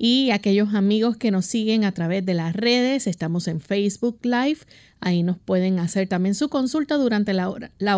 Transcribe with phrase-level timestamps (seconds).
[0.05, 4.59] Y aquellos amigos que nos siguen a través de las redes, estamos en Facebook Live,
[5.01, 7.49] ahí nos pueden hacer también su consulta durante la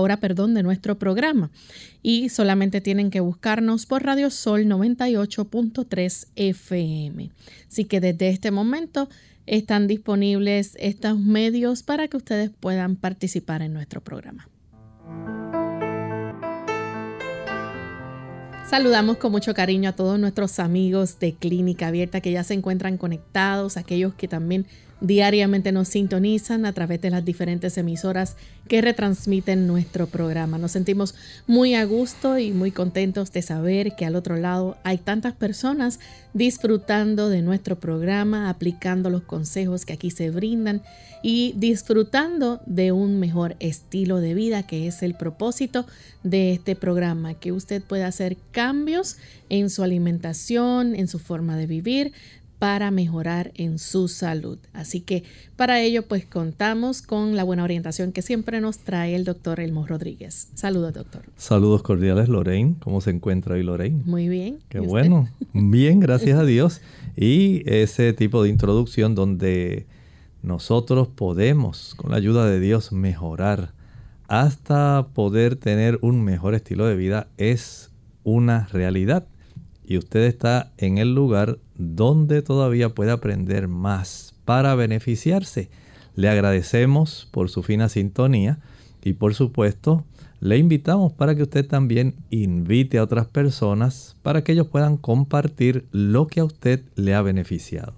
[0.01, 1.51] hora, perdón, de nuestro programa.
[2.03, 7.31] Y solamente tienen que buscarnos por Radio Sol 98.3 FM.
[7.71, 9.09] Así que desde este momento
[9.47, 14.49] están disponibles estos medios para que ustedes puedan participar en nuestro programa.
[18.69, 22.97] Saludamos con mucho cariño a todos nuestros amigos de Clínica Abierta que ya se encuentran
[22.97, 24.67] conectados, aquellos que también
[25.07, 28.37] diariamente nos sintonizan a través de las diferentes emisoras
[28.69, 30.57] que retransmiten nuestro programa.
[30.57, 31.15] Nos sentimos
[31.47, 36.01] muy a gusto y muy contentos de saber que al otro lado hay tantas personas
[36.33, 40.81] disfrutando de nuestro programa, aplicando los consejos que aquí se brindan
[41.23, 45.87] y disfrutando de un mejor estilo de vida, que es el propósito
[46.23, 49.19] de este programa, que usted pueda hacer cambios
[49.51, 52.13] en su alimentación, en su forma de vivir,
[52.59, 54.59] para mejorar en su salud.
[54.73, 55.25] Así que
[55.57, 59.87] para ello pues contamos con la buena orientación que siempre nos trae el doctor Elmo
[59.87, 60.49] Rodríguez.
[60.55, 61.23] Saludos doctor.
[61.37, 62.77] Saludos cordiales Lorraine.
[62.81, 64.03] ¿Cómo se encuentra hoy Lorraine?
[64.05, 64.59] Muy bien.
[64.69, 65.29] Qué bueno.
[65.53, 66.81] Bien, gracias a Dios.
[67.17, 69.87] Y ese tipo de introducción donde
[70.43, 73.73] nosotros podemos con la ayuda de Dios mejorar
[74.29, 77.91] hasta poder tener un mejor estilo de vida es
[78.25, 79.27] una realidad
[79.87, 85.69] y usted está en el lugar donde todavía puede aprender más para beneficiarse.
[86.17, 88.59] Le agradecemos por su fina sintonía
[89.03, 90.05] y por supuesto
[90.41, 95.87] le invitamos para que usted también invite a otras personas para que ellos puedan compartir
[95.91, 97.95] lo que a usted le ha beneficiado.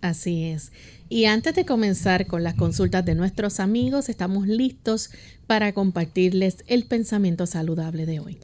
[0.00, 0.72] Así es.
[1.08, 5.10] Y antes de comenzar con las consultas de nuestros amigos, estamos listos
[5.46, 8.38] para compartirles el pensamiento saludable de hoy.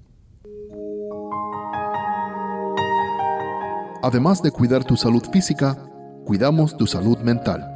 [4.03, 5.77] Además de cuidar tu salud física,
[6.25, 7.66] cuidamos tu salud mental.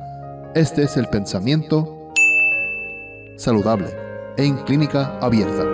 [0.54, 2.12] Este es el pensamiento
[3.36, 3.88] saludable
[4.38, 5.64] en clínica abierta.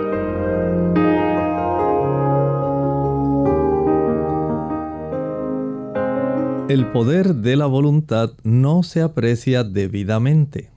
[6.67, 10.69] El poder de la voluntad no se aprecia debidamente.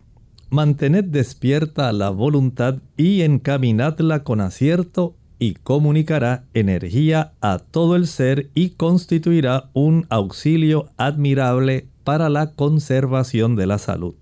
[0.50, 8.50] Mantened despierta la voluntad y encaminadla con acierto y comunicará energía a todo el ser
[8.54, 14.14] y constituirá un auxilio admirable para la conservación de la salud.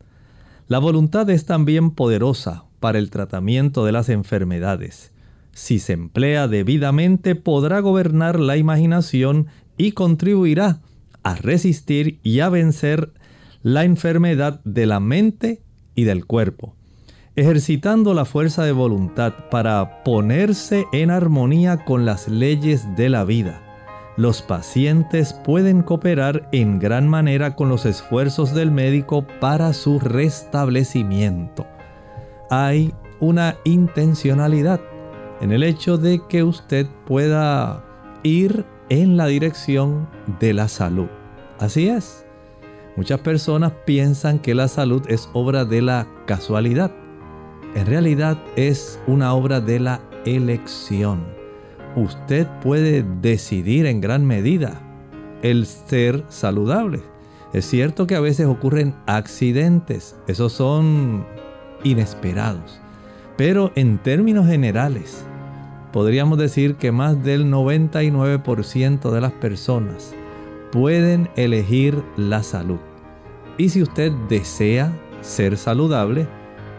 [0.68, 5.12] La voluntad es también poderosa para el tratamiento de las enfermedades.
[5.52, 10.80] Si se emplea debidamente podrá gobernar la imaginación y contribuirá
[11.22, 13.12] a resistir y a vencer
[13.62, 15.62] la enfermedad de la mente
[15.94, 16.74] y del cuerpo
[17.34, 23.60] ejercitando la fuerza de voluntad para ponerse en armonía con las leyes de la vida.
[24.18, 31.66] Los pacientes pueden cooperar en gran manera con los esfuerzos del médico para su restablecimiento.
[32.50, 34.80] Hay una intencionalidad
[35.40, 37.82] en el hecho de que usted pueda
[38.22, 40.06] ir en la dirección
[40.38, 41.08] de la salud.
[41.58, 42.26] Así es.
[42.96, 46.92] Muchas personas piensan que la salud es obra de la casualidad
[47.74, 51.24] en realidad es una obra de la elección.
[51.96, 54.80] Usted puede decidir en gran medida
[55.42, 57.02] el ser saludable.
[57.52, 61.26] Es cierto que a veces ocurren accidentes, esos son
[61.84, 62.80] inesperados,
[63.36, 65.24] pero en términos generales,
[65.92, 70.14] podríamos decir que más del 99% de las personas
[70.70, 72.78] pueden elegir la salud.
[73.58, 74.90] Y si usted desea
[75.20, 76.26] ser saludable,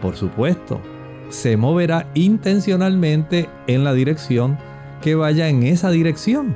[0.04, 0.82] por supuesto,
[1.30, 4.58] se moverá intencionalmente en la dirección
[5.00, 6.54] que vaya en esa dirección.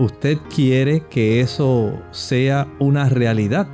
[0.00, 3.68] Usted quiere que eso sea una realidad.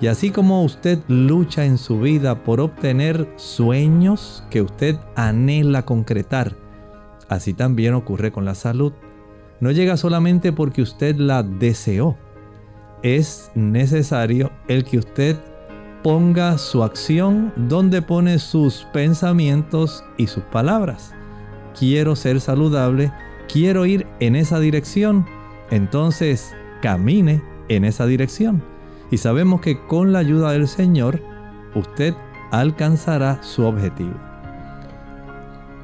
[0.00, 6.56] Y así como usted lucha en su vida por obtener sueños que usted anhela concretar,
[7.28, 8.94] así también ocurre con la salud.
[9.60, 12.16] No llega solamente porque usted la deseó,
[13.02, 15.36] es necesario el que usted
[16.04, 21.14] ponga su acción donde pone sus pensamientos y sus palabras.
[21.76, 23.10] Quiero ser saludable,
[23.50, 25.24] quiero ir en esa dirección,
[25.70, 26.52] entonces
[26.82, 28.62] camine en esa dirección.
[29.10, 31.22] Y sabemos que con la ayuda del Señor,
[31.74, 32.12] usted
[32.50, 34.14] alcanzará su objetivo.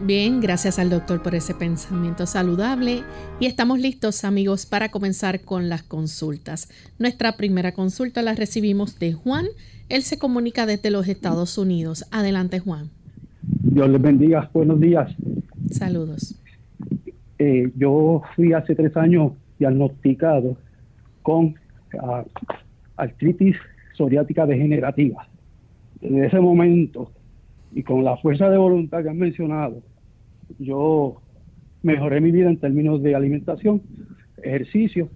[0.02, 3.04] Bien, gracias al doctor por ese pensamiento saludable
[3.38, 6.68] y estamos listos amigos para comenzar con las consultas.
[6.98, 9.46] Nuestra primera consulta la recibimos de Juan.
[9.90, 12.06] Él se comunica desde los Estados Unidos.
[12.12, 12.90] Adelante Juan.
[13.42, 14.48] Dios les bendiga.
[14.54, 15.12] Buenos días.
[15.68, 16.40] Saludos.
[17.40, 20.56] Eh, yo fui hace tres años diagnosticado
[21.22, 21.56] con
[22.00, 22.22] ah,
[22.96, 23.56] artritis
[23.94, 25.26] psoriática degenerativa.
[26.00, 27.10] Desde ese momento
[27.74, 29.82] y con la fuerza de voluntad que han mencionado,
[30.60, 31.20] yo
[31.82, 33.82] mejoré mi vida en términos de alimentación,
[34.40, 35.08] ejercicio,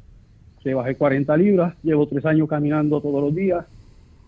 [0.64, 3.66] se bajé 40 libras, llevo tres años caminando todos los días,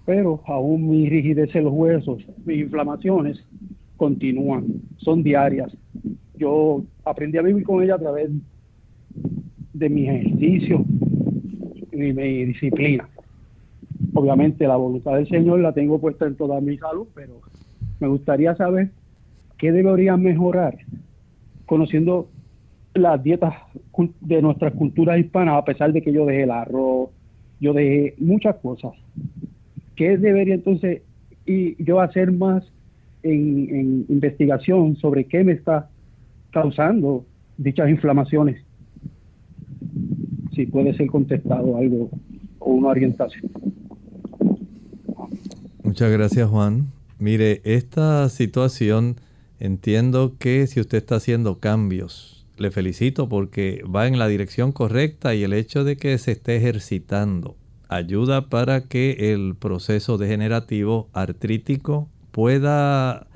[0.07, 3.45] pero aún mi rigidez en los huesos, mis inflamaciones
[3.97, 4.67] continúan,
[4.99, 5.77] son diarias.
[6.37, 8.31] Yo aprendí a vivir con ella a través
[9.75, 10.85] de mi ejercicio
[11.93, 13.09] y mi disciplina.
[14.15, 17.41] Obviamente la voluntad del Señor la tengo puesta en toda mi salud, pero
[17.99, 18.91] me gustaría saber
[19.59, 20.79] qué debería mejorar
[21.67, 22.29] conociendo
[22.95, 23.55] las dietas
[24.21, 27.11] de nuestras culturas hispanas, a pesar de que yo dejé el arroz,
[27.61, 28.93] yo dejé muchas cosas.
[29.97, 31.03] ¿Qué debería entonces
[31.47, 32.63] y yo hacer más
[33.23, 35.89] en, investigación sobre qué me está
[36.53, 37.25] causando
[37.57, 38.63] dichas inflamaciones?
[40.55, 42.11] Si puede ser contestado algo
[42.59, 43.51] o una orientación.
[45.83, 46.89] Muchas gracias Juan.
[47.19, 49.17] Mire, esta situación
[49.59, 55.35] entiendo que si usted está haciendo cambios, le felicito porque va en la dirección correcta
[55.35, 57.57] y el hecho de que se esté ejercitando
[57.89, 63.27] ayuda para que el proceso degenerativo artrítico pueda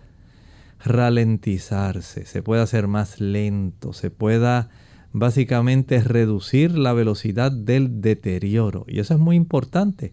[0.84, 4.70] ralentizarse, se pueda hacer más lento, se pueda
[5.12, 8.84] básicamente reducir la velocidad del deterioro.
[8.88, 10.12] Y eso es muy importante.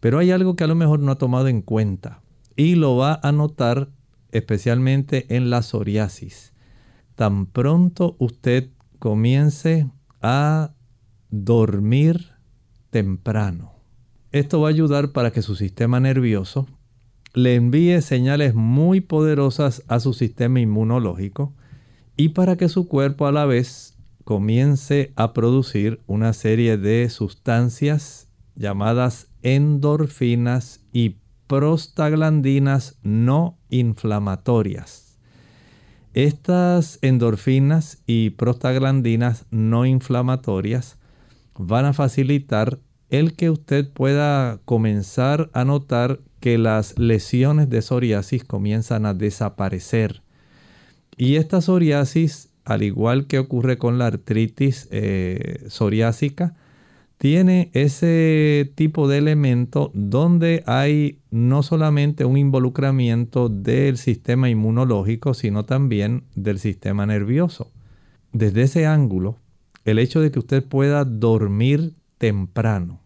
[0.00, 2.22] Pero hay algo que a lo mejor no ha tomado en cuenta
[2.56, 3.90] y lo va a notar
[4.32, 6.52] especialmente en la psoriasis.
[7.14, 9.90] Tan pronto usted comience
[10.22, 10.72] a
[11.30, 12.32] dormir
[12.90, 13.72] temprano.
[14.32, 16.68] Esto va a ayudar para que su sistema nervioso
[17.32, 21.54] le envíe señales muy poderosas a su sistema inmunológico
[22.16, 28.28] y para que su cuerpo a la vez comience a producir una serie de sustancias
[28.54, 31.16] llamadas endorfinas y
[31.46, 35.18] prostaglandinas no inflamatorias.
[36.12, 40.99] Estas endorfinas y prostaglandinas no inflamatorias
[41.58, 42.78] van a facilitar
[43.10, 50.22] el que usted pueda comenzar a notar que las lesiones de psoriasis comienzan a desaparecer.
[51.16, 56.54] Y esta psoriasis, al igual que ocurre con la artritis eh, psoriásica,
[57.18, 65.66] tiene ese tipo de elemento donde hay no solamente un involucramiento del sistema inmunológico, sino
[65.66, 67.70] también del sistema nervioso.
[68.32, 69.36] Desde ese ángulo,
[69.84, 73.00] el hecho de que usted pueda dormir temprano,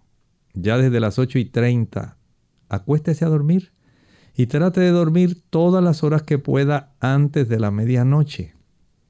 [0.54, 2.16] ya desde las 8 y 30,
[2.68, 3.72] acuéstese a dormir
[4.36, 8.54] y trate de dormir todas las horas que pueda antes de la medianoche.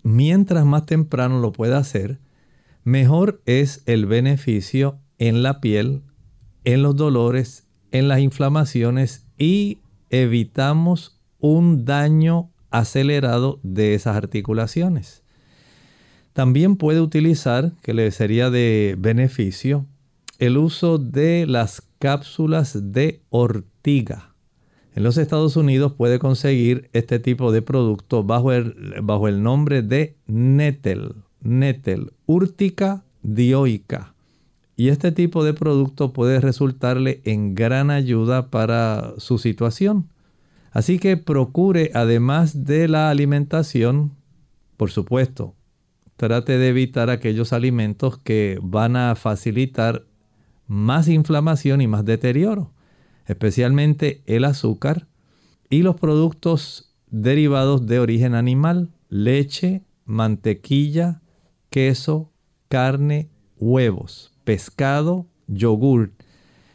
[0.02, 2.20] Mientras más temprano lo pueda hacer,
[2.84, 6.02] mejor es el beneficio en la piel,
[6.64, 9.78] en los dolores, en las inflamaciones y
[10.10, 15.23] evitamos un daño acelerado de esas articulaciones.
[16.34, 19.86] También puede utilizar, que le sería de beneficio,
[20.40, 24.34] el uso de las cápsulas de ortiga.
[24.96, 29.82] En los Estados Unidos puede conseguir este tipo de producto bajo el, bajo el nombre
[29.82, 34.14] de Nettel, Nettel, Urtica dioica.
[34.76, 40.08] y este tipo de producto puede resultarle en gran ayuda para su situación.
[40.72, 44.10] Así que procure, además de la alimentación,
[44.76, 45.54] por supuesto,
[46.16, 50.06] trate de evitar aquellos alimentos que van a facilitar
[50.66, 52.72] más inflamación y más deterioro,
[53.26, 55.06] especialmente el azúcar
[55.68, 61.22] y los productos derivados de origen animal, leche, mantequilla,
[61.70, 62.32] queso,
[62.68, 66.12] carne, huevos, pescado, yogur.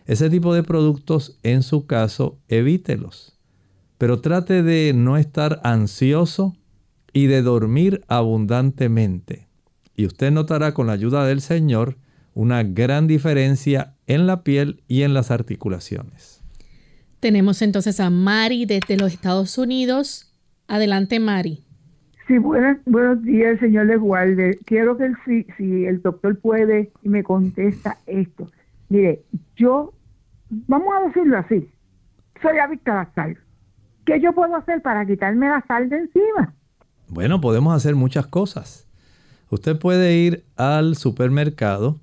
[0.05, 3.37] Ese tipo de productos, en su caso, evítelos.
[3.97, 6.55] Pero trate de no estar ansioso
[7.13, 9.47] y de dormir abundantemente.
[9.95, 11.97] Y usted notará con la ayuda del Señor
[12.33, 16.43] una gran diferencia en la piel y en las articulaciones.
[17.19, 20.33] Tenemos entonces a Mari desde los Estados Unidos.
[20.67, 21.65] Adelante, Mari.
[22.27, 27.23] Sí, buenas, buenos días, señor Les Quiero que si, si el doctor puede y me
[27.23, 28.47] contesta esto.
[28.87, 29.23] Mire,
[29.55, 29.93] yo,
[30.49, 31.67] vamos a decirlo así,
[32.41, 33.37] soy adicta a la sal.
[34.05, 36.53] ¿Qué yo puedo hacer para quitarme la sal de encima?
[37.09, 38.85] Bueno, podemos hacer muchas cosas.
[39.49, 41.99] Usted puede ir al supermercado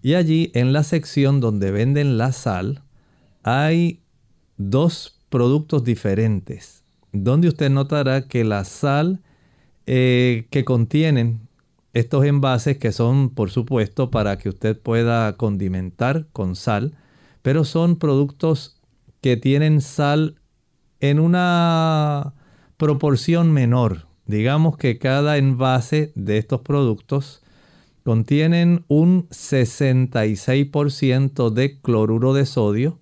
[0.00, 2.82] y allí en la sección donde venden la sal
[3.42, 4.00] hay
[4.56, 9.20] dos productos diferentes, donde usted notará que la sal
[9.86, 11.48] eh, que contienen
[11.92, 16.96] estos envases que son por supuesto para que usted pueda condimentar con sal,
[17.42, 18.80] pero son productos
[19.20, 20.36] que tienen sal
[21.00, 22.34] en una
[22.76, 24.13] proporción menor.
[24.26, 27.42] Digamos que cada envase de estos productos
[28.04, 32.98] contienen un 66% de cloruro de sodio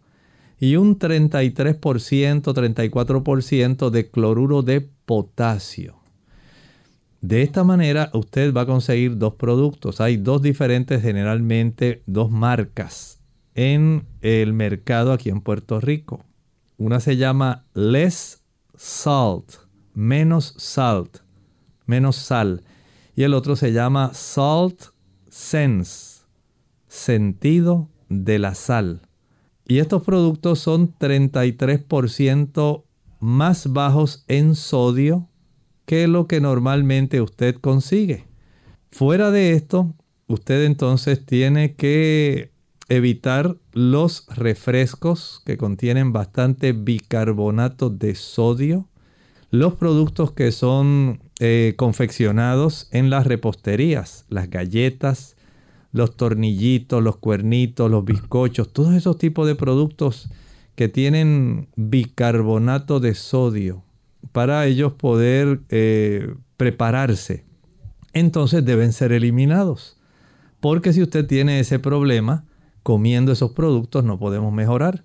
[0.59, 5.99] y un 33%, 34% de cloruro de potasio.
[7.21, 10.01] De esta manera usted va a conseguir dos productos.
[10.01, 13.21] Hay dos diferentes, generalmente dos marcas
[13.55, 16.25] en el mercado aquí en Puerto Rico.
[16.79, 18.43] Una se llama Less
[18.77, 19.62] Salt,
[19.95, 21.19] menos salt,
[21.87, 22.63] menos sal.
[23.15, 24.85] Y el otro se llama Salt
[25.29, 26.23] Sense,
[26.87, 29.03] sentido de la sal.
[29.67, 32.85] Y estos productos son 33%
[33.21, 35.29] más bajos en sodio
[35.87, 38.27] que lo que normalmente usted consigue.
[38.91, 39.95] Fuera de esto,
[40.27, 42.53] usted entonces tiene que
[42.89, 48.89] evitar los refrescos que contienen bastante bicarbonato de sodio,
[49.53, 55.37] los productos que son eh, confeccionados en las reposterías, las galletas,
[55.93, 60.31] los tornillitos, los cuernitos, los bizcochos, todos esos tipos de productos
[60.75, 63.85] que tienen bicarbonato de sodio
[64.33, 67.45] para ellos poder eh, prepararse.
[68.15, 69.99] Entonces deben ser eliminados.
[70.61, 72.47] Porque si usted tiene ese problema,
[72.83, 75.05] comiendo esos productos no podemos mejorar.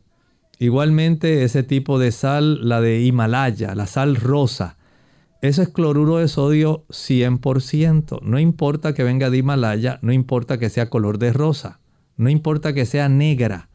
[0.59, 4.77] Igualmente ese tipo de sal, la de Himalaya, la sal rosa,
[5.41, 8.21] ese es cloruro de sodio 100%.
[8.23, 11.79] No importa que venga de Himalaya, no importa que sea color de rosa,
[12.15, 13.69] no importa que sea negra.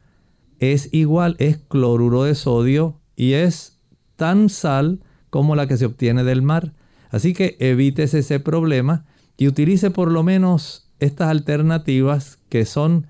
[0.59, 3.79] Es igual, es cloruro de sodio y es
[4.17, 6.73] tan sal como la que se obtiene del mar.
[7.09, 9.05] Así que evites ese problema
[9.37, 13.07] y utilice por lo menos estas alternativas que son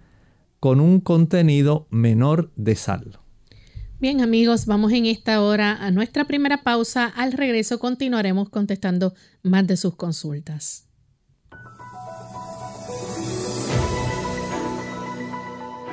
[0.60, 3.20] con un contenido menor de sal.
[4.04, 7.06] Bien amigos, vamos en esta hora a nuestra primera pausa.
[7.06, 10.90] Al regreso continuaremos contestando más de sus consultas.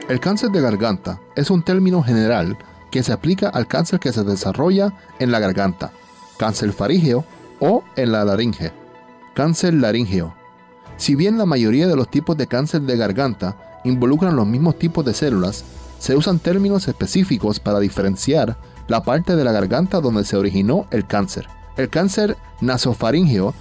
[0.09, 2.59] El cáncer de garganta es un término general
[2.91, 5.93] que se aplica al cáncer que se desarrolla en la garganta
[6.37, 7.25] cáncer farígeo
[7.61, 8.73] o en la laringe.
[9.37, 10.35] Cáncer laríngeo.
[10.97, 15.05] Si bien la mayoría de los tipos de cáncer de garganta involucran los mismos tipos
[15.05, 15.65] de células,
[16.01, 18.57] se usan términos específicos para diferenciar
[18.89, 21.47] la parte de la garganta donde se originó el cáncer.
[21.77, 23.55] El cáncer nasofaríngeo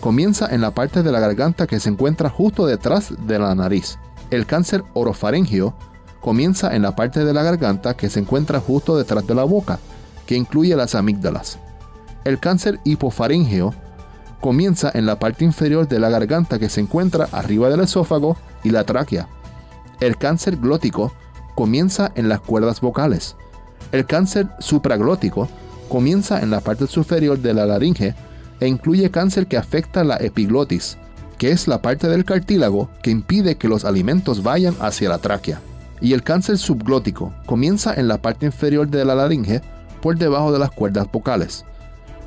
[0.00, 3.98] comienza en la parte de la garganta que se encuentra justo detrás de la nariz.
[4.30, 5.74] El cáncer orofaríngeo
[6.20, 9.78] comienza en la parte de la garganta que se encuentra justo detrás de la boca,
[10.26, 11.60] que incluye las amígdalas.
[12.24, 13.72] El cáncer hipofaríngeo
[14.40, 18.70] comienza en la parte inferior de la garganta que se encuentra arriba del esófago y
[18.70, 19.28] la tráquea.
[20.00, 21.12] El cáncer glótico
[21.56, 23.34] comienza en las cuerdas vocales.
[23.90, 25.48] El cáncer supraglótico
[25.88, 28.14] comienza en la parte superior de la laringe
[28.60, 30.98] e incluye cáncer que afecta la epiglotis,
[31.38, 35.60] que es la parte del cartílago que impide que los alimentos vayan hacia la tráquea.
[36.00, 39.62] Y el cáncer subglótico comienza en la parte inferior de la laringe
[40.02, 41.64] por debajo de las cuerdas vocales.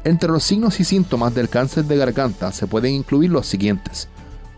[0.04, 4.08] Entre los signos y síntomas del cáncer de garganta se pueden incluir los siguientes.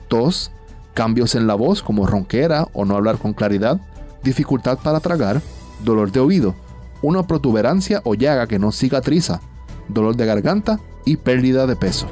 [0.08, 0.52] Tos,
[0.94, 3.82] cambios en la voz como ronquera o no hablar con claridad,
[4.24, 5.42] dificultad para tragar,
[5.84, 6.56] dolor de oído,
[7.02, 9.42] una protuberancia o llaga que no cicatriza,
[9.88, 12.08] dolor de garganta y pérdida de peso.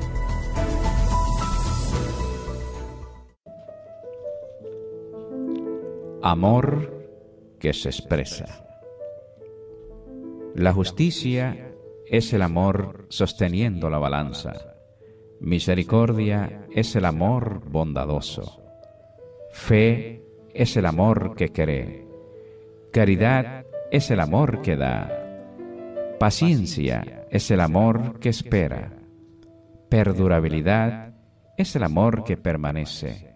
[6.22, 6.94] Amor
[7.60, 8.66] que se expresa.
[10.56, 11.74] La justicia
[12.08, 14.54] es el amor sosteniendo la balanza.
[15.40, 18.62] Misericordia es el amor bondadoso.
[19.52, 20.19] Fe
[20.54, 22.08] es el amor que cree.
[22.92, 25.10] Caridad es el amor que da.
[26.20, 28.92] Paciencia es el amor que espera.
[29.90, 31.14] Perdurabilidad
[31.58, 33.36] es el amor que permanece.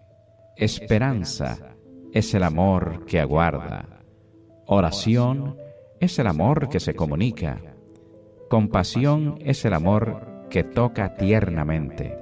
[0.56, 1.76] Esperanza
[2.12, 4.00] es el amor que aguarda.
[4.66, 5.56] Oración
[6.00, 7.60] es el amor que se comunica.
[8.48, 12.16] Compasión es el amor que toca tiernamente.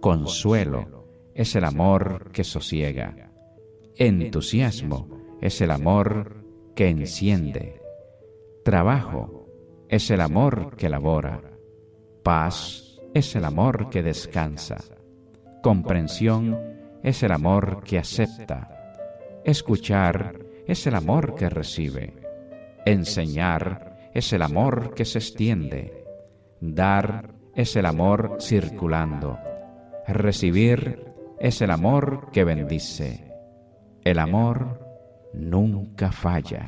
[0.00, 3.33] Consuelo es el amor que sosiega.
[3.96, 7.80] Entusiasmo es el amor que enciende.
[8.64, 9.46] Trabajo
[9.88, 11.40] es el amor que labora.
[12.24, 14.78] Paz es el amor que descansa.
[15.62, 16.58] Comprensión
[17.04, 19.40] es el amor que acepta.
[19.44, 22.14] Escuchar es el amor que recibe.
[22.84, 26.04] Enseñar es el amor que se extiende.
[26.60, 29.38] Dar es el amor circulando.
[30.08, 31.04] Recibir
[31.38, 33.33] es el amor que bendice.
[34.04, 34.80] El amor
[35.32, 36.66] nunca falla.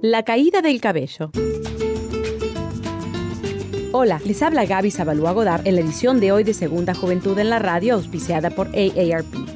[0.00, 1.30] La caída del cabello.
[3.92, 7.50] Hola, les habla Gaby Zabalúa Godard en la edición de hoy de Segunda Juventud en
[7.50, 9.55] la Radio, auspiciada por AARP.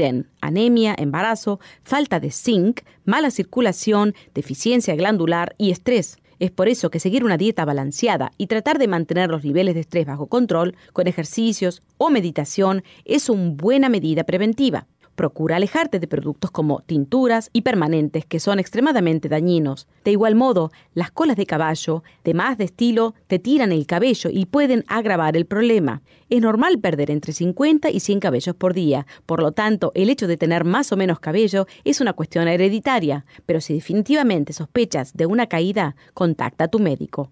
[0.41, 6.17] anemia, embarazo, falta de zinc, mala circulación, deficiencia glandular y estrés.
[6.39, 9.81] Es por eso que seguir una dieta balanceada y tratar de mantener los niveles de
[9.81, 14.87] estrés bajo control con ejercicios o meditación es una buena medida preventiva.
[15.15, 19.87] Procura alejarte de productos como tinturas y permanentes que son extremadamente dañinos.
[20.03, 24.29] De igual modo, las colas de caballo, de más de estilo, te tiran el cabello
[24.31, 26.01] y pueden agravar el problema.
[26.29, 30.27] Es normal perder entre 50 y 100 cabellos por día, por lo tanto, el hecho
[30.27, 35.25] de tener más o menos cabello es una cuestión hereditaria, pero si definitivamente sospechas de
[35.25, 37.31] una caída, contacta a tu médico.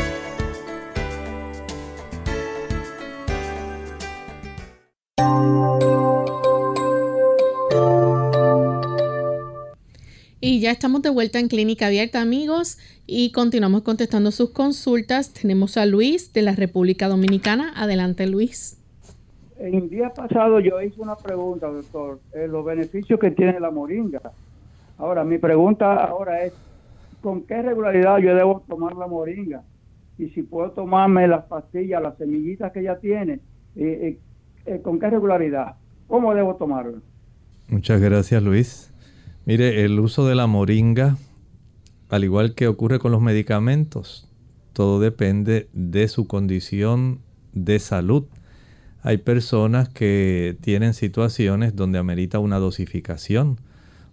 [10.71, 15.33] Ya estamos de vuelta en Clínica Abierta, amigos, y continuamos contestando sus consultas.
[15.33, 17.73] Tenemos a Luis de la República Dominicana.
[17.75, 18.81] Adelante, Luis.
[19.59, 24.21] El día pasado yo hice una pregunta, doctor, eh, los beneficios que tiene la moringa.
[24.97, 26.53] Ahora, mi pregunta ahora es,
[27.21, 29.63] ¿con qué regularidad yo debo tomar la moringa?
[30.17, 33.41] Y si puedo tomarme las pastillas, las semillitas que ella tiene,
[33.75, 34.17] eh,
[34.65, 35.75] eh, ¿con qué regularidad?
[36.07, 36.99] ¿Cómo debo tomarlo?
[37.67, 38.90] Muchas gracias, Luis.
[39.45, 41.17] Mire, el uso de la moringa,
[42.09, 44.29] al igual que ocurre con los medicamentos,
[44.73, 47.21] todo depende de su condición
[47.53, 48.25] de salud.
[49.01, 53.59] Hay personas que tienen situaciones donde amerita una dosificación.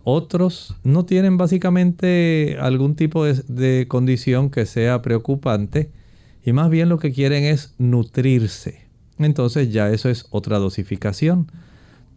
[0.02, 5.90] Otros no tienen básicamente algún tipo de, condición que sea preocupante
[6.42, 8.86] y más bien lo que quieren es nutrirse.
[9.18, 11.52] Entonces ya eso es otra dosificación.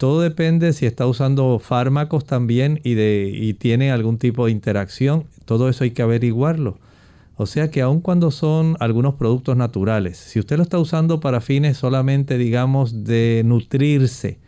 [0.01, 5.25] Todo depende si está usando fármacos también y, de, y tiene algún tipo de interacción.
[5.45, 6.79] Todo eso hay que averiguarlo.
[7.35, 11.39] O sea que aun cuando son algunos productos naturales, si usted lo está usando para
[11.39, 14.39] fines solamente, digamos, de nutrirse,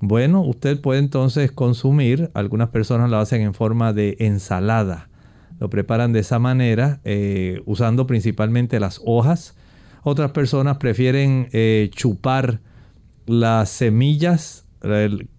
[0.00, 5.08] bueno, usted puede entonces consumir, algunas personas lo hacen en forma de ensalada,
[5.58, 9.56] lo preparan de esa manera, eh, usando principalmente las hojas.
[10.02, 12.60] Otras personas prefieren eh, chupar
[13.24, 14.61] las semillas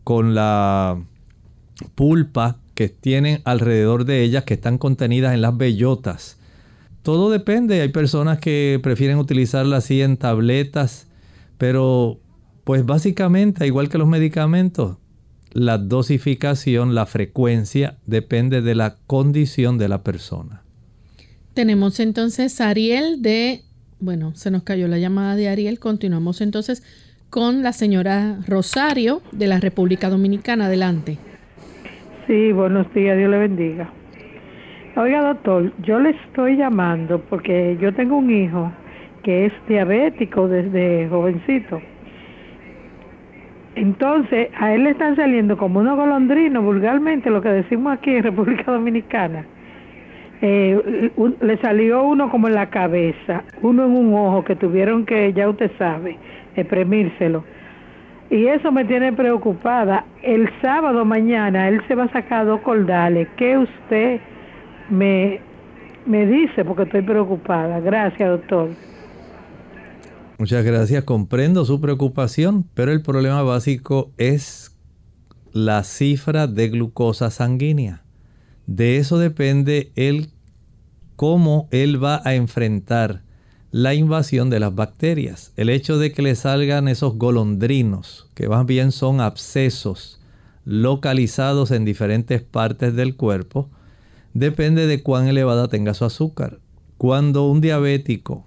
[0.04, 1.02] con la
[1.96, 6.38] pulpa que tienen alrededor de ellas, que están contenidas en las bellotas.
[7.02, 11.08] Todo depende, hay personas que prefieren utilizarla así en tabletas,
[11.58, 12.20] pero
[12.64, 14.98] pues básicamente, igual que los medicamentos,
[15.52, 20.64] la dosificación, la frecuencia, depende de la condición de la persona.
[21.54, 23.64] Tenemos entonces Ariel de,
[24.00, 26.84] bueno, se nos cayó la llamada de Ariel, continuamos entonces
[27.34, 30.68] con la señora Rosario de la República Dominicana.
[30.68, 31.18] Adelante.
[32.28, 33.90] Sí, buenos días, Dios le bendiga.
[34.96, 38.72] Oiga, doctor, yo le estoy llamando porque yo tengo un hijo
[39.24, 41.82] que es diabético desde jovencito
[43.76, 48.24] entonces, a él le están saliendo como unos golondrinos, vulgarmente, lo que decimos aquí en
[48.24, 49.46] República Dominicana.
[50.42, 51.10] Eh,
[51.42, 55.50] le salió uno como en la cabeza, uno en un ojo, que tuvieron que, ya
[55.50, 56.18] usted sabe,
[56.56, 57.44] exprimírselo.
[58.30, 60.06] Y eso me tiene preocupada.
[60.22, 63.28] El sábado mañana él se va a sacar dos cordales.
[63.38, 64.22] ¿Qué usted
[64.90, 65.40] me,
[66.06, 66.66] me dice?
[66.66, 67.80] Porque estoy preocupada.
[67.80, 68.70] Gracias, doctor.
[70.40, 74.76] Muchas gracias, comprendo su preocupación, pero el problema básico es
[75.54, 78.02] la cifra de glucosa sanguínea.
[78.66, 80.30] De eso depende el
[81.16, 83.22] cómo él va a enfrentar
[83.74, 85.52] la invasión de las bacterias.
[85.58, 90.22] El hecho de que le salgan esos golondrinos, que más bien son abscesos
[90.64, 93.72] localizados en diferentes partes del cuerpo,
[94.36, 96.60] depende de cuán elevada tenga su azúcar.
[97.00, 98.46] Cuando un diabético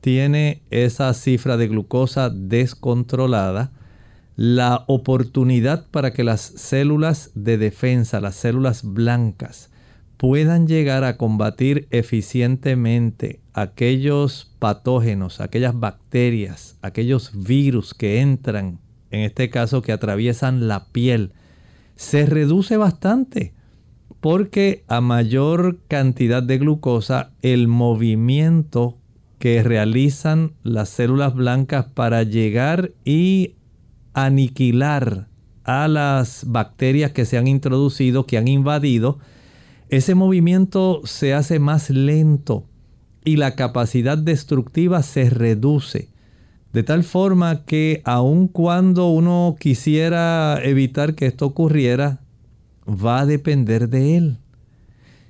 [0.00, 3.70] tiene esa cifra de glucosa descontrolada,
[4.34, 9.70] la oportunidad para que las células de defensa, las células blancas,
[10.16, 18.78] puedan llegar a combatir eficientemente aquellos patógenos, aquellas bacterias, aquellos virus que entran,
[19.10, 21.32] en este caso que atraviesan la piel,
[21.96, 23.54] se reduce bastante
[24.20, 28.96] porque a mayor cantidad de glucosa el movimiento
[29.38, 33.56] que realizan las células blancas para llegar y
[34.14, 35.28] aniquilar
[35.64, 39.18] a las bacterias que se han introducido, que han invadido,
[39.96, 42.66] ese movimiento se hace más lento
[43.24, 46.08] y la capacidad destructiva se reduce.
[46.72, 52.20] De tal forma que aun cuando uno quisiera evitar que esto ocurriera,
[52.88, 54.38] va a depender de él.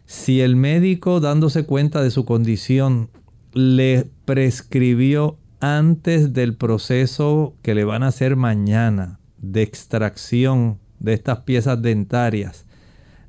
[0.06, 3.10] Si el médico dándose cuenta de su condición
[3.52, 11.40] le prescribió antes del proceso que le van a hacer mañana de extracción de estas
[11.40, 12.66] piezas dentarias,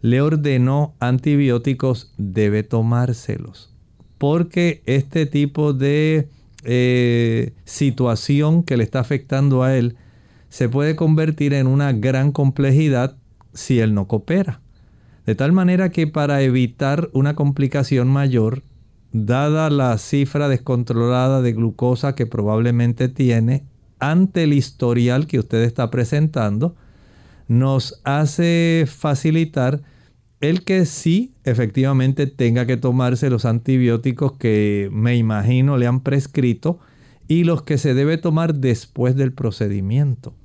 [0.05, 3.73] le ordenó antibióticos, debe tomárselos.
[4.19, 6.29] Porque este tipo de
[6.63, 9.97] eh, situación que le está afectando a él
[10.49, 13.17] se puede convertir en una gran complejidad
[13.55, 14.61] si él no coopera.
[15.25, 18.61] De tal manera que para evitar una complicación mayor,
[19.11, 23.63] dada la cifra descontrolada de glucosa que probablemente tiene
[23.97, 26.75] ante el historial que usted está presentando,
[27.47, 29.81] nos hace facilitar
[30.41, 36.79] el que sí efectivamente tenga que tomarse los antibióticos que me imagino le han prescrito
[37.27, 40.35] y los que se debe tomar después del procedimiento.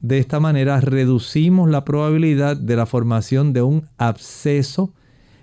[0.00, 4.92] De esta manera reducimos la probabilidad de la formación de un absceso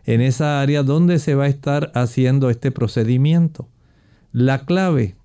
[0.06, 3.68] en esa área donde se va a estar haciendo este procedimiento.
[4.32, 5.16] La clave,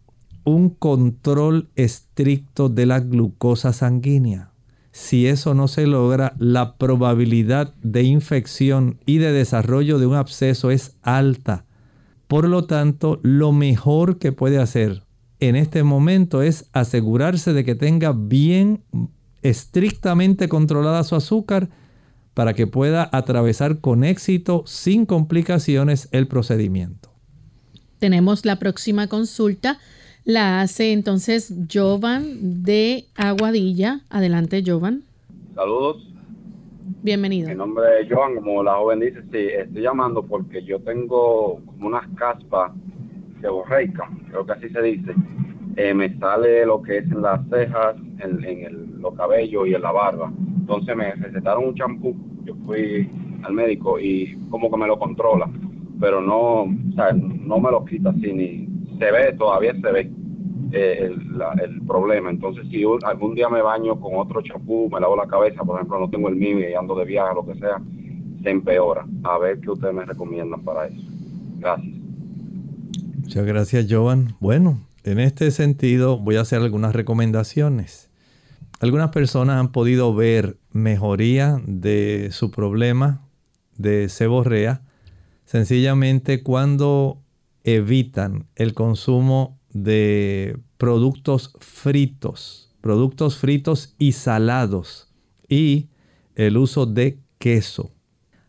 [0.45, 4.50] un control estricto de la glucosa sanguínea.
[4.93, 10.71] Si eso no se logra, la probabilidad de infección y de desarrollo de un absceso
[10.71, 11.65] es alta.
[12.27, 15.05] Por lo tanto, lo mejor que puede hacer
[15.41, 18.83] en este momento es asegurarse de que tenga bien
[19.43, 21.71] estrictamente controlada su azúcar
[22.35, 27.11] para que pueda atravesar con éxito, sin complicaciones, el procedimiento.
[27.99, 29.79] Tenemos la próxima consulta.
[30.31, 34.03] La hace entonces Jovan de Aguadilla.
[34.11, 35.03] Adelante, Jovan.
[35.57, 36.09] Saludos.
[37.03, 37.49] Bienvenido.
[37.49, 41.89] Mi nombre es Jovan, como la joven dice, sí, estoy llamando porque yo tengo como
[41.89, 42.71] unas caspas
[43.41, 45.13] seborreicas, creo que así se dice.
[45.77, 49.83] Eh, me sale lo que es en las cejas, en, en los cabellos y en
[49.83, 50.33] la barba.
[50.61, 52.15] Entonces me recetaron un champú,
[52.45, 53.11] yo fui
[53.43, 55.51] al médico y como que me lo controla.
[55.99, 60.20] pero no, o sea, no me lo quita así, ni se ve, todavía se ve
[60.73, 62.31] el, problema.
[62.31, 65.99] Entonces, si algún día me baño con otro champú, me lavo la cabeza, por ejemplo,
[65.99, 67.81] no tengo el mío y ando de viaje, lo que sea,
[68.43, 69.07] se empeora.
[69.25, 71.01] A ver qué ustedes me recomiendan para eso.
[71.59, 71.95] Gracias.
[73.23, 74.35] Muchas gracias, Jovan.
[74.41, 78.11] Bueno, en este sentido voy a hacer algunas recomendaciones.
[78.81, 83.21] Algunas personas han podido ver mejoría de su problema
[83.77, 84.83] de seborrea
[85.45, 87.19] sencillamente cuando
[87.65, 95.09] evitan el consumo de productos fritos, productos fritos y salados
[95.49, 95.89] y
[96.35, 97.93] el uso de queso.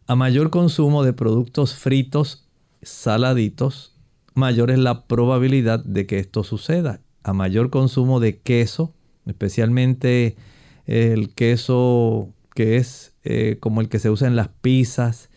[0.08, 2.48] A mayor consumo de productos fritos,
[2.82, 3.96] saladitos,
[4.34, 7.02] mayor es la probabilidad de que esto suceda.
[7.24, 8.94] A mayor consumo de queso,
[9.26, 10.36] especialmente
[10.86, 15.31] el queso que es eh, como el que se usa en las pizzas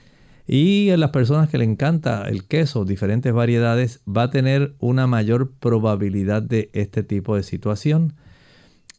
[0.47, 5.07] y en las personas que le encanta el queso, diferentes variedades, va a tener una
[5.07, 8.15] mayor probabilidad de este tipo de situación.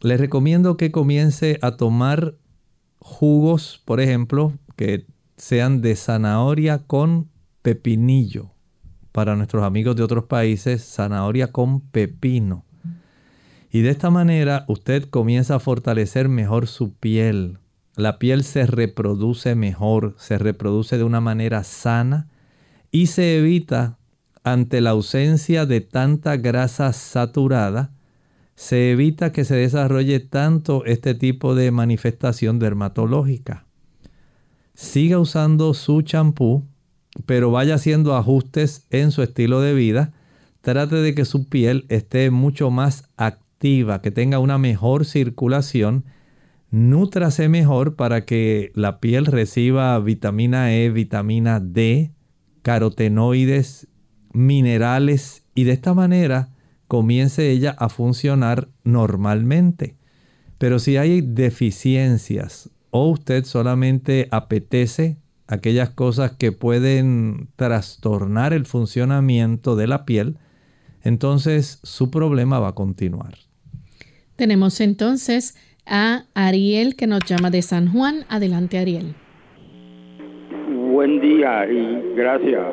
[0.01, 2.35] Les recomiendo que comience a tomar
[2.99, 5.05] jugos, por ejemplo, que
[5.37, 7.29] sean de zanahoria con
[7.61, 8.51] pepinillo
[9.11, 12.65] para nuestros amigos de otros países, zanahoria con pepino.
[13.71, 17.59] Y de esta manera usted comienza a fortalecer mejor su piel.
[17.95, 22.29] La piel se reproduce mejor, se reproduce de una manera sana
[22.91, 23.97] y se evita
[24.43, 27.93] ante la ausencia de tanta grasa saturada,
[28.55, 33.65] se evita que se desarrolle tanto este tipo de manifestación dermatológica.
[34.73, 36.65] Siga usando su champú
[37.25, 40.13] pero vaya haciendo ajustes en su estilo de vida.
[40.61, 46.05] Trate de que su piel esté mucho más activa, que tenga una mejor circulación.
[46.75, 52.11] Nútrase mejor para que la piel reciba vitamina E, vitamina D,
[52.63, 53.87] carotenoides,
[54.33, 56.49] minerales y de esta manera
[56.89, 59.95] comience ella a funcionar normalmente.
[60.57, 65.15] Pero si hay deficiencias o usted solamente apetece
[65.47, 70.39] aquellas cosas que pueden trastornar el funcionamiento de la piel,
[71.03, 73.37] entonces su problema va a continuar.
[74.35, 75.55] Tenemos entonces
[75.87, 78.25] a Ariel que nos llama de San Juan.
[78.29, 79.15] Adelante, Ariel.
[80.69, 82.65] Buen día y gracias.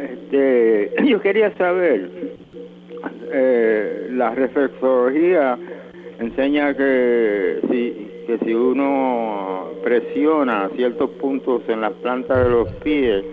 [0.00, 2.10] Este, yo quería saber,
[3.32, 5.58] eh, la reflexología
[6.18, 13.24] enseña que si que si uno presiona ciertos puntos en la planta de los pies,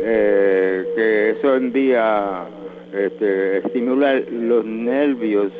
[0.00, 2.44] eh, que eso envía,
[2.92, 5.50] este, estimula los nervios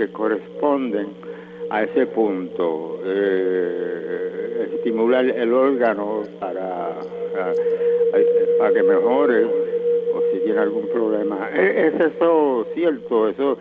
[0.00, 1.08] que corresponden
[1.68, 6.96] a ese punto, eh, estimula el órgano para,
[8.58, 11.50] para, que mejore o si tiene algún problema.
[11.50, 13.28] ¿Es, eso cierto?
[13.28, 13.58] Eso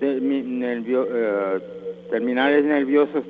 [0.00, 1.60] eh,
[2.10, 3.22] terminales nerviosos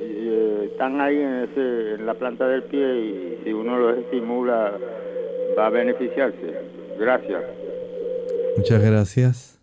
[0.00, 4.72] eh, están ahí en, ese, en la planta del pie y si uno los estimula
[5.56, 6.52] va a beneficiarse.
[6.98, 7.44] Gracias.
[8.56, 9.53] Muchas gracias.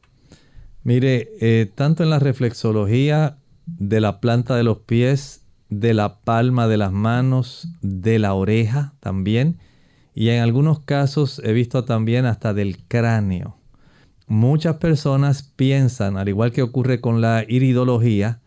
[0.84, 6.68] Mire, eh, tanto en la reflexología de la planta de los pies, de la palma
[6.68, 9.60] de las manos, de la oreja también,
[10.14, 13.58] y en algunos casos he visto también hasta del cráneo.
[14.28, 18.42] Muchas personas piensan, al igual que ocurre con la iridología,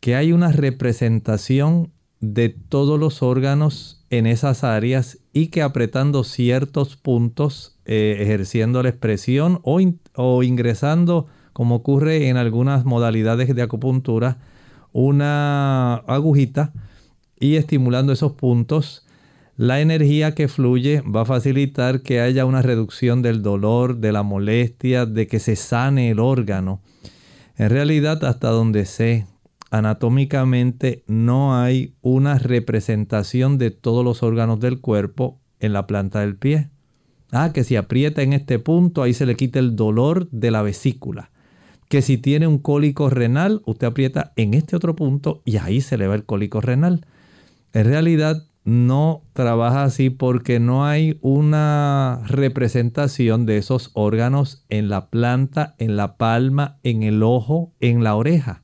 [0.00, 6.96] que hay una representación de todos los órganos en esas áreas y que apretando ciertos
[6.96, 9.80] puntos, eh, ejerciendo la expresión o,
[10.14, 14.38] o ingresando, como ocurre en algunas modalidades de acupuntura,
[14.92, 16.72] una agujita
[17.40, 19.06] y estimulando esos puntos,
[19.56, 24.24] la energía que fluye va a facilitar que haya una reducción del dolor, de la
[24.24, 26.82] molestia, de que se sane el órgano.
[27.56, 29.26] En realidad, hasta donde sé,
[29.70, 36.36] anatómicamente no hay una representación de todos los órganos del cuerpo en la planta del
[36.36, 36.70] pie.
[37.30, 40.62] Ah, que si aprieta en este punto, ahí se le quita el dolor de la
[40.62, 41.30] vesícula.
[41.88, 45.98] Que si tiene un cólico renal, usted aprieta en este otro punto y ahí se
[45.98, 47.06] le va el cólico renal.
[47.72, 55.10] En realidad no trabaja así porque no hay una representación de esos órganos en la
[55.10, 58.62] planta, en la palma, en el ojo, en la oreja.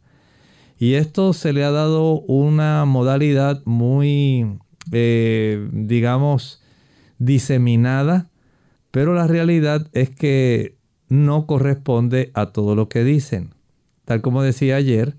[0.78, 4.58] Y esto se le ha dado una modalidad muy,
[4.92, 6.62] eh, digamos,
[7.18, 8.30] diseminada,
[8.90, 10.79] pero la realidad es que
[11.10, 13.50] no corresponde a todo lo que dicen.
[14.06, 15.16] Tal como decía ayer,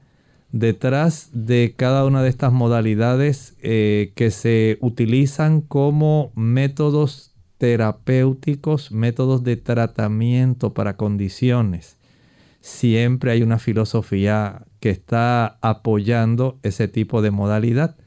[0.52, 9.44] detrás de cada una de estas modalidades eh, que se utilizan como métodos terapéuticos, métodos
[9.44, 11.98] de tratamiento para condiciones.
[12.60, 17.98] Siempre hay una filosofía que está apoyando ese tipo de modalidad.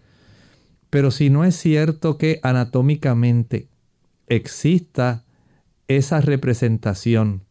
[0.90, 3.68] Pero si no es cierto que anatómicamente
[4.26, 5.24] exista
[5.86, 7.43] esa representación,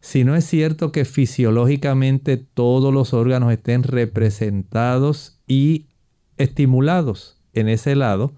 [0.00, 5.86] si no es cierto que fisiológicamente todos los órganos estén representados y
[6.36, 8.34] estimulados en ese lado,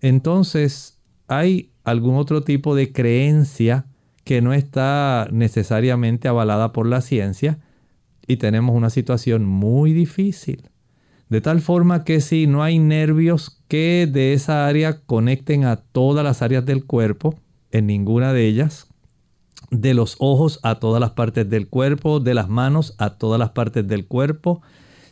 [0.00, 3.86] entonces hay algún otro tipo de creencia
[4.24, 7.58] que no está necesariamente avalada por la ciencia
[8.26, 10.68] y tenemos una situación muy difícil.
[11.28, 16.24] De tal forma que si no hay nervios que de esa área conecten a todas
[16.24, 17.38] las áreas del cuerpo,
[17.70, 18.89] en ninguna de ellas,
[19.70, 23.50] de los ojos a todas las partes del cuerpo, de las manos a todas las
[23.50, 24.62] partes del cuerpo.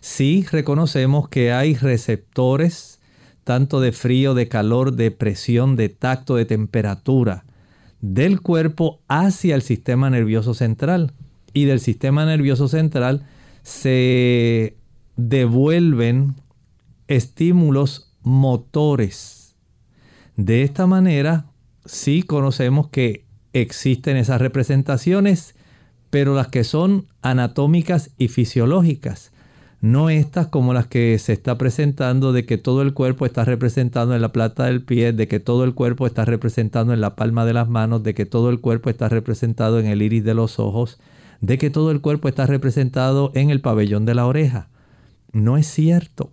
[0.01, 3.01] Sí reconocemos que hay receptores
[3.45, 7.45] tanto de frío, de calor, de presión, de tacto, de temperatura
[8.01, 11.13] del cuerpo hacia el sistema nervioso central.
[11.53, 13.27] Y del sistema nervioso central
[13.63, 14.77] se
[15.17, 16.37] devuelven
[17.09, 19.57] estímulos motores.
[20.37, 21.47] De esta manera,
[21.85, 23.25] sí conocemos que
[23.61, 25.55] existen esas representaciones,
[26.11, 29.33] pero las que son anatómicas y fisiológicas,
[29.81, 34.15] no estas como las que se está presentando de que todo el cuerpo está representado
[34.15, 37.45] en la plata del pie, de que todo el cuerpo está representado en la palma
[37.45, 40.59] de las manos, de que todo el cuerpo está representado en el iris de los
[40.59, 40.99] ojos,
[41.41, 44.69] de que todo el cuerpo está representado en el pabellón de la oreja.
[45.33, 46.33] No es cierto.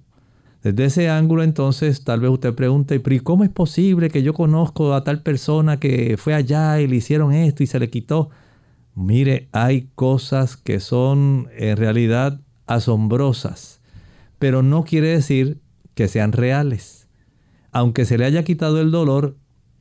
[0.65, 4.95] Desde ese ángulo entonces tal vez usted pregunte, pero cómo es posible que yo conozco
[4.95, 8.31] a tal persona que fue allá y le hicieron esto y se le quitó?
[8.95, 13.79] Mire, hay cosas que son en realidad asombrosas,
[14.39, 15.61] pero no quiere decir
[15.93, 17.07] que sean reales.
[17.71, 19.37] Aunque se le haya quitado el dolor,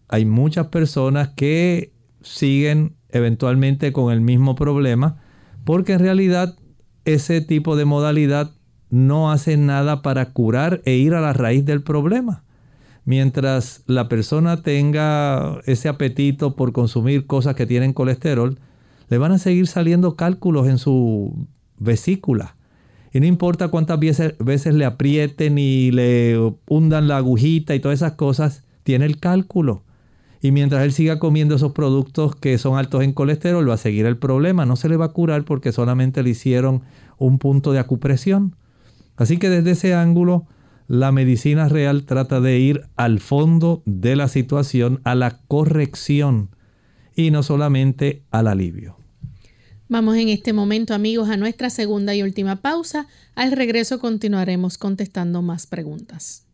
[0.08, 5.16] hay muchas personas que siguen eventualmente con el mismo problema,
[5.64, 6.58] porque en realidad
[7.06, 8.52] ese tipo de modalidad
[8.94, 12.44] no hace nada para curar e ir a la raíz del problema.
[13.04, 18.56] Mientras la persona tenga ese apetito por consumir cosas que tienen colesterol,
[19.08, 22.54] le van a seguir saliendo cálculos en su vesícula.
[23.12, 27.98] Y no importa cuántas veces, veces le aprieten y le hundan la agujita y todas
[27.98, 29.82] esas cosas, tiene el cálculo.
[30.40, 34.06] Y mientras él siga comiendo esos productos que son altos en colesterol, va a seguir
[34.06, 34.66] el problema.
[34.66, 36.82] No se le va a curar porque solamente le hicieron
[37.18, 38.54] un punto de acupresión.
[39.16, 40.46] Así que desde ese ángulo,
[40.86, 46.50] la medicina real trata de ir al fondo de la situación, a la corrección
[47.14, 48.96] y no solamente al alivio.
[49.88, 53.06] Vamos en este momento amigos a nuestra segunda y última pausa.
[53.34, 56.46] Al regreso continuaremos contestando más preguntas.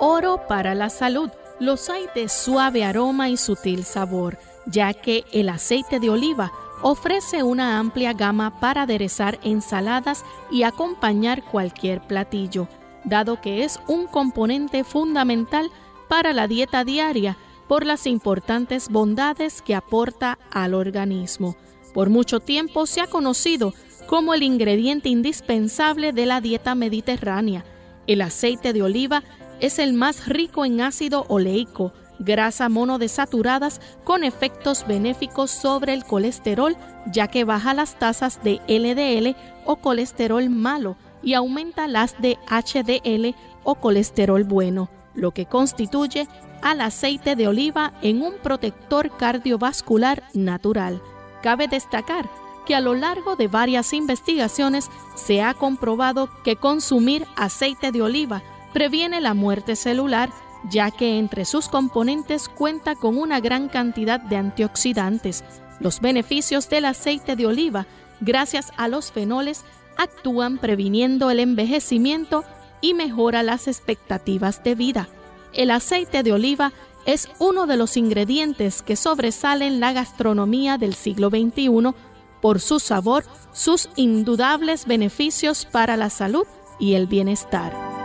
[0.00, 1.30] Oro para la salud.
[1.60, 7.42] Los hay de suave aroma y sutil sabor, ya que el aceite de oliva ofrece
[7.42, 12.68] una amplia gama para aderezar ensaladas y acompañar cualquier platillo,
[13.04, 15.70] dado que es un componente fundamental
[16.08, 17.36] para la dieta diaria
[17.68, 21.56] por las importantes bondades que aporta al organismo.
[21.92, 23.74] Por mucho tiempo se ha conocido
[24.06, 27.64] como el ingrediente indispensable de la dieta mediterránea.
[28.06, 29.22] El aceite de oliva
[29.60, 36.76] es el más rico en ácido oleico, grasa monodesaturadas con efectos benéficos sobre el colesterol,
[37.06, 43.34] ya que baja las tasas de LDL o colesterol malo y aumenta las de HDL
[43.64, 46.28] o colesterol bueno, lo que constituye
[46.62, 51.02] al aceite de oliva en un protector cardiovascular natural.
[51.42, 52.28] Cabe destacar
[52.66, 58.42] que a lo largo de varias investigaciones se ha comprobado que consumir aceite de oliva
[58.72, 60.30] previene la muerte celular
[60.64, 65.44] ya que entre sus componentes cuenta con una gran cantidad de antioxidantes.
[65.80, 67.86] Los beneficios del aceite de oliva,
[68.20, 69.64] gracias a los fenoles,
[69.96, 72.44] actúan previniendo el envejecimiento
[72.80, 75.08] y mejora las expectativas de vida.
[75.52, 76.72] El aceite de oliva
[77.06, 81.94] es uno de los ingredientes que sobresalen la gastronomía del siglo XXI
[82.40, 86.46] por su sabor, sus indudables beneficios para la salud
[86.78, 87.97] y el bienestar.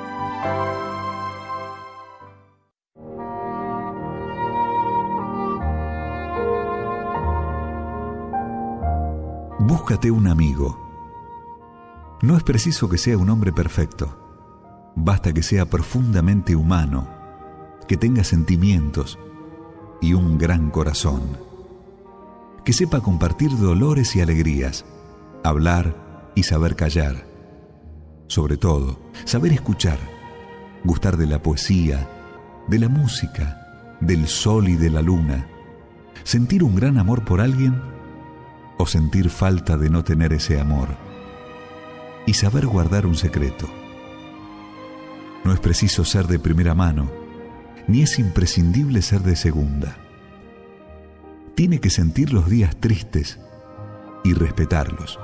[9.59, 10.79] Búscate un amigo.
[12.23, 14.91] No es preciso que sea un hombre perfecto.
[14.95, 17.07] Basta que sea profundamente humano
[17.87, 19.19] que tenga sentimientos
[20.01, 21.21] y un gran corazón,
[22.65, 24.85] que sepa compartir dolores y alegrías,
[25.43, 27.25] hablar y saber callar,
[28.27, 29.99] sobre todo, saber escuchar,
[30.83, 32.09] gustar de la poesía,
[32.67, 35.47] de la música, del sol y de la luna,
[36.23, 37.92] sentir un gran amor por alguien
[38.83, 40.89] o sentir falta de no tener ese amor
[42.25, 43.65] y saber guardar un secreto.
[45.45, 47.09] No es preciso ser de primera mano,
[47.87, 49.95] ni es imprescindible ser de segunda.
[51.55, 53.39] Tiene que sentir los días tristes
[54.25, 55.17] y respetarlos.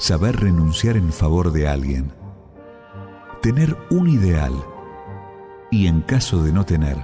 [0.00, 2.10] Saber renunciar en favor de alguien.
[3.42, 4.54] Tener un ideal
[5.70, 6.98] y en caso de no tener,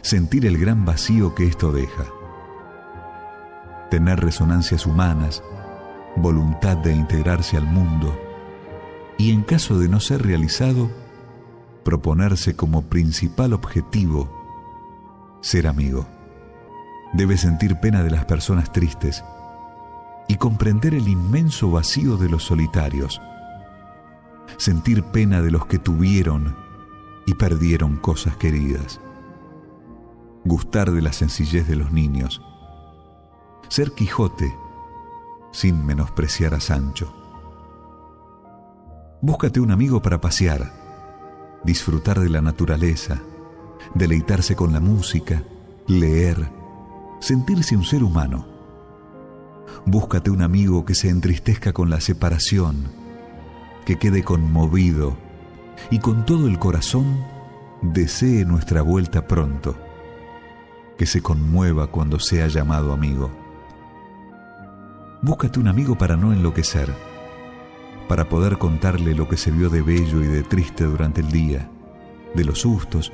[0.00, 2.06] sentir el gran vacío que esto deja.
[3.90, 5.42] Tener resonancias humanas,
[6.16, 8.18] voluntad de integrarse al mundo
[9.18, 10.90] y en caso de no ser realizado,
[11.84, 14.40] proponerse como principal objetivo
[15.40, 16.06] ser amigo.
[17.12, 19.24] Debe sentir pena de las personas tristes
[20.28, 23.20] y comprender el inmenso vacío de los solitarios.
[24.58, 26.56] Sentir pena de los que tuvieron
[27.26, 29.00] y perdieron cosas queridas.
[30.44, 32.42] Gustar de la sencillez de los niños.
[33.70, 34.52] Ser Quijote
[35.52, 37.14] sin menospreciar a Sancho.
[39.20, 40.72] Búscate un amigo para pasear,
[41.62, 43.22] disfrutar de la naturaleza,
[43.94, 45.44] deleitarse con la música,
[45.86, 46.50] leer,
[47.20, 48.44] sentirse un ser humano.
[49.86, 52.88] Búscate un amigo que se entristezca con la separación,
[53.84, 55.16] que quede conmovido
[55.92, 57.24] y con todo el corazón
[57.82, 59.76] desee nuestra vuelta pronto,
[60.98, 63.39] que se conmueva cuando sea llamado amigo.
[65.22, 66.94] Búscate un amigo para no enloquecer,
[68.08, 71.68] para poder contarle lo que se vio de bello y de triste durante el día,
[72.34, 73.12] de los sustos,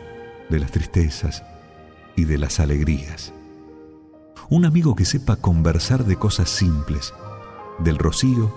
[0.48, 1.42] de las tristezas
[2.14, 3.32] y de las alegrías.
[4.48, 7.12] Un amigo que sepa conversar de cosas simples,
[7.80, 8.54] del rocío,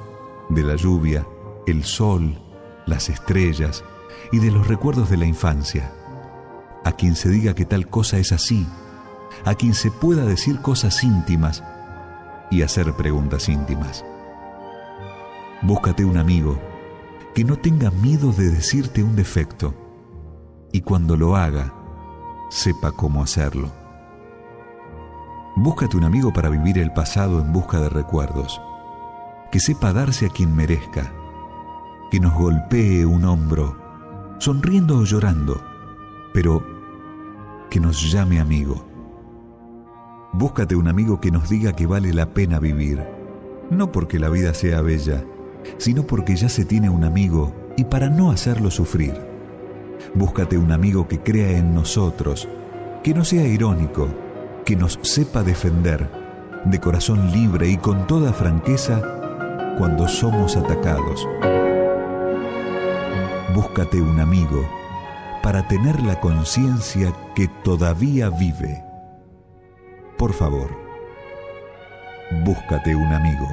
[0.49, 1.25] de la lluvia,
[1.65, 2.39] el sol,
[2.85, 3.83] las estrellas
[4.31, 5.91] y de los recuerdos de la infancia.
[6.85, 8.67] A quien se diga que tal cosa es así,
[9.43, 11.63] a quien se pueda decir cosas íntimas
[12.49, 14.05] y hacer preguntas íntimas.
[15.61, 16.59] Búscate un amigo
[17.35, 19.73] que no tenga miedo de decirte un defecto
[20.71, 21.73] y cuando lo haga,
[22.49, 23.71] sepa cómo hacerlo.
[25.55, 28.61] Búscate un amigo para vivir el pasado en busca de recuerdos,
[29.51, 31.11] que sepa darse a quien merezca,
[32.11, 33.75] que nos golpee un hombro,
[34.39, 35.61] sonriendo o llorando,
[36.33, 36.63] pero
[37.69, 38.88] que nos llame amigo
[40.31, 43.03] Búscate un amigo que nos diga que vale la pena vivir,
[43.71, 45.25] no porque la vida sea bella,
[45.77, 49.19] sino porque ya se tiene un amigo y para no hacerlo sufrir.
[50.13, 52.47] Búscate un amigo que crea en nosotros,
[53.03, 54.07] que no sea irónico,
[54.65, 56.11] que nos sepa defender,
[56.63, 59.01] de corazón libre y con toda franqueza
[59.79, 61.27] cuando somos atacados.
[63.55, 64.69] Búscate un amigo
[65.41, 68.88] para tener la conciencia que todavía vive
[70.19, 70.69] por favor,
[72.43, 73.47] búscate un amigo.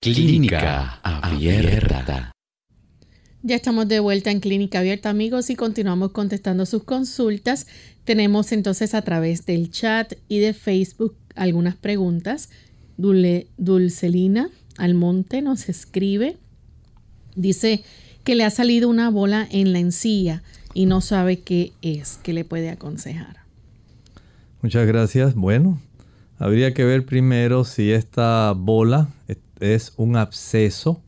[0.00, 2.32] Clínica Abierta.
[3.42, 7.66] Ya estamos de vuelta en Clínica Abierta, amigos, y continuamos contestando sus consultas.
[8.04, 12.48] Tenemos entonces a través del chat y de Facebook algunas preguntas.
[12.96, 16.38] Dulcelina Almonte nos escribe.
[17.36, 17.84] Dice,
[18.24, 20.42] que le ha salido una bola en la encía
[20.74, 23.36] y no sabe qué es, qué le puede aconsejar.
[24.62, 25.34] Muchas gracias.
[25.34, 25.80] Bueno,
[26.38, 29.08] habría que ver primero si esta bola
[29.60, 31.00] es un absceso,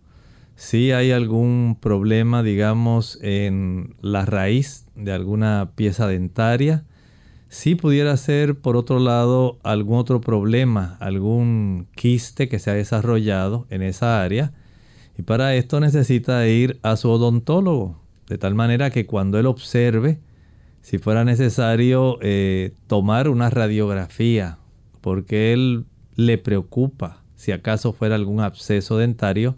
[0.57, 6.85] si hay algún problema, digamos, en la raíz de alguna pieza dentaria.
[7.49, 13.67] Si pudiera ser, por otro lado, algún otro problema, algún quiste que se ha desarrollado
[13.71, 14.53] en esa área
[15.17, 20.19] y para esto necesita ir a su odontólogo, de tal manera que cuando él observe,
[20.81, 24.59] si fuera necesario eh, tomar una radiografía,
[25.01, 25.87] porque él
[26.17, 29.57] le preocupa si acaso fuera algún absceso dentario,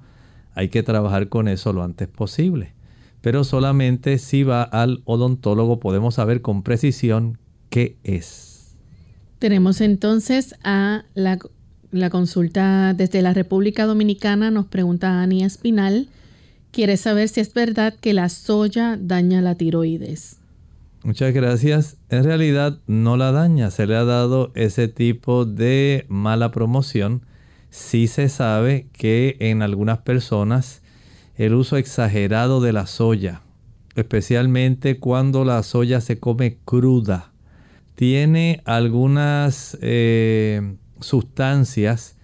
[0.55, 2.75] hay que trabajar con eso lo antes posible.
[3.21, 7.39] Pero solamente si va al odontólogo podemos saber con precisión
[7.71, 8.77] qué es.
[9.39, 11.39] Tenemos entonces a la
[11.97, 16.09] la consulta desde la República Dominicana nos pregunta Ani Espinal.
[16.71, 20.39] Quiere saber si es verdad que la soya daña la tiroides.
[21.03, 21.97] Muchas gracias.
[22.09, 23.71] En realidad no la daña.
[23.71, 27.23] Se le ha dado ese tipo de mala promoción.
[27.71, 30.83] Sí se sabe que en algunas personas
[31.37, 33.43] el uso exagerado de la soya,
[33.95, 37.33] especialmente cuando la soya se come cruda,
[37.95, 39.79] tiene algunas...
[39.81, 40.77] Eh,
[41.07, 42.17] sustancias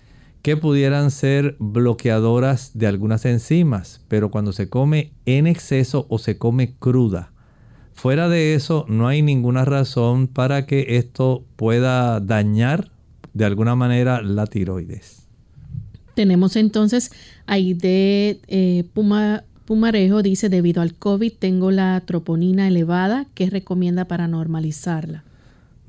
[0.42, 6.36] que pudieran ser bloqueadoras de algunas enzimas, pero cuando se come en exceso o se
[6.36, 7.32] come cruda.
[7.94, 12.90] Fuera de eso, no hay ninguna razón para que esto pueda dañar
[13.34, 15.28] de alguna manera la tiroides.
[16.14, 17.12] Tenemos entonces
[17.46, 24.06] ahí de eh, Puma, Pumarejo, dice, debido al COVID tengo la troponina elevada, ¿qué recomienda
[24.06, 25.24] para normalizarla?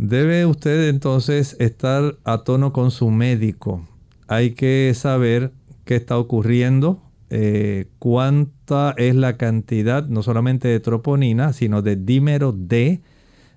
[0.05, 3.87] Debe usted entonces estar a tono con su médico
[4.27, 5.51] hay que saber
[5.85, 12.51] qué está ocurriendo, eh, cuánta es la cantidad no solamente de troponina, sino de dímero
[12.51, 13.01] D.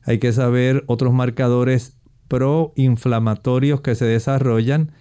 [0.02, 1.96] Hay que saber otros marcadores
[2.28, 4.92] proinflamatorios que se desarrollan.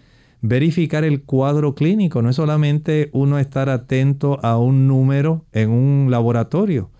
[0.41, 6.07] Verificar el cuadro clínico, no es solamente uno estar atento a un número en un
[6.09, 6.91] laboratorio.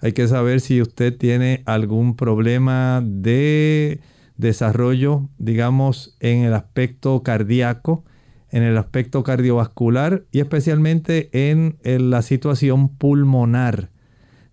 [0.00, 4.00] Hay que saber si usted tiene algún problema de
[4.36, 8.04] desarrollo, digamos, en el aspecto cardíaco
[8.50, 13.90] en el aspecto cardiovascular y especialmente en, la situación pulmonar.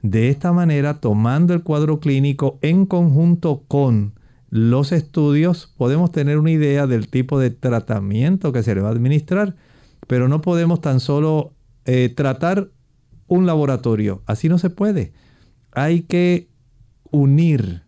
[0.01, 4.13] De esta manera, tomando el cuadro clínico en conjunto con
[4.49, 8.91] los estudios, podemos tener una idea del tipo de tratamiento que se le va a
[8.91, 9.55] administrar,
[10.07, 11.53] pero no podemos tan solo
[11.85, 12.69] eh, tratar
[13.27, 14.21] un laboratorio.
[14.25, 15.11] Así no se puede.
[15.77, 16.47] Hay que
[17.11, 17.83] unir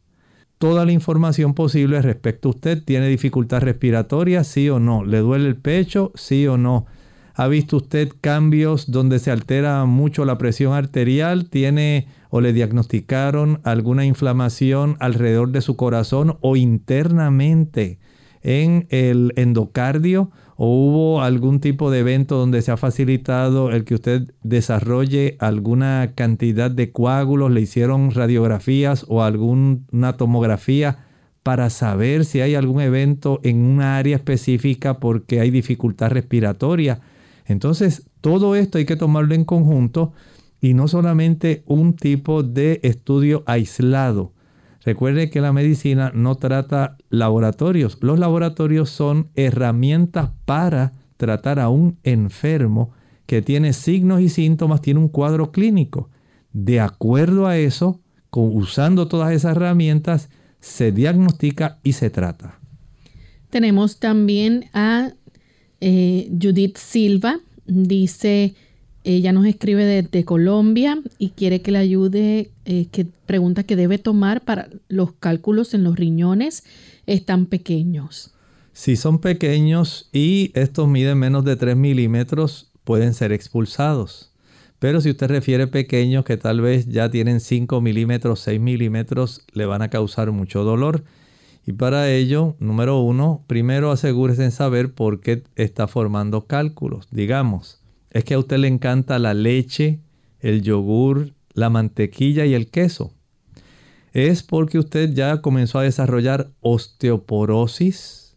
[0.59, 2.83] toda la información posible respecto a usted.
[2.83, 4.43] ¿Tiene dificultad respiratoria?
[4.43, 5.03] Sí o no.
[5.03, 6.11] ¿Le duele el pecho?
[6.13, 6.85] Sí o no.
[7.33, 11.49] ¿Ha visto usted cambios donde se altera mucho la presión arterial?
[11.49, 17.97] ¿Tiene o le diagnosticaron alguna inflamación alrededor de su corazón o internamente
[18.43, 20.29] en el endocardio?
[20.61, 26.11] O hubo algún tipo de evento donde se ha facilitado el que usted desarrolle alguna
[26.15, 31.05] cantidad de coágulos, le hicieron radiografías o alguna tomografía
[31.43, 36.99] para saber si hay algún evento en una área específica porque hay dificultad respiratoria.
[37.45, 40.11] Entonces, todo esto hay que tomarlo en conjunto
[40.59, 44.33] y no solamente un tipo de estudio aislado.
[44.83, 47.97] Recuerde que la medicina no trata laboratorios.
[48.01, 52.91] Los laboratorios son herramientas para tratar a un enfermo
[53.25, 56.09] que tiene signos y síntomas, tiene un cuadro clínico.
[56.53, 58.01] De acuerdo a eso,
[58.31, 62.59] usando todas esas herramientas, se diagnostica y se trata.
[63.49, 65.11] Tenemos también a
[65.81, 67.39] eh, Judith Silva.
[67.65, 68.55] Dice,
[69.03, 73.97] ella nos escribe desde Colombia y quiere que le ayude, eh, que pregunta qué debe
[73.97, 76.63] tomar para los cálculos en los riñones
[77.05, 78.31] están pequeños.
[78.73, 84.31] Si son pequeños y estos miden menos de 3 milímetros, pueden ser expulsados.
[84.79, 89.65] Pero si usted refiere pequeños que tal vez ya tienen 5 milímetros, 6 milímetros, le
[89.65, 91.03] van a causar mucho dolor.
[91.65, 97.07] Y para ello, número uno, primero asegúrese en saber por qué está formando cálculos.
[97.11, 97.78] Digamos,
[98.11, 99.99] es que a usted le encanta la leche,
[100.39, 103.13] el yogur, la mantequilla y el queso.
[104.13, 108.35] Es porque usted ya comenzó a desarrollar osteoporosis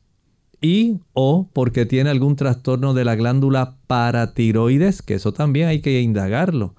[0.61, 6.01] y o porque tiene algún trastorno de la glándula paratiroides, que eso también hay que
[6.01, 6.75] indagarlo.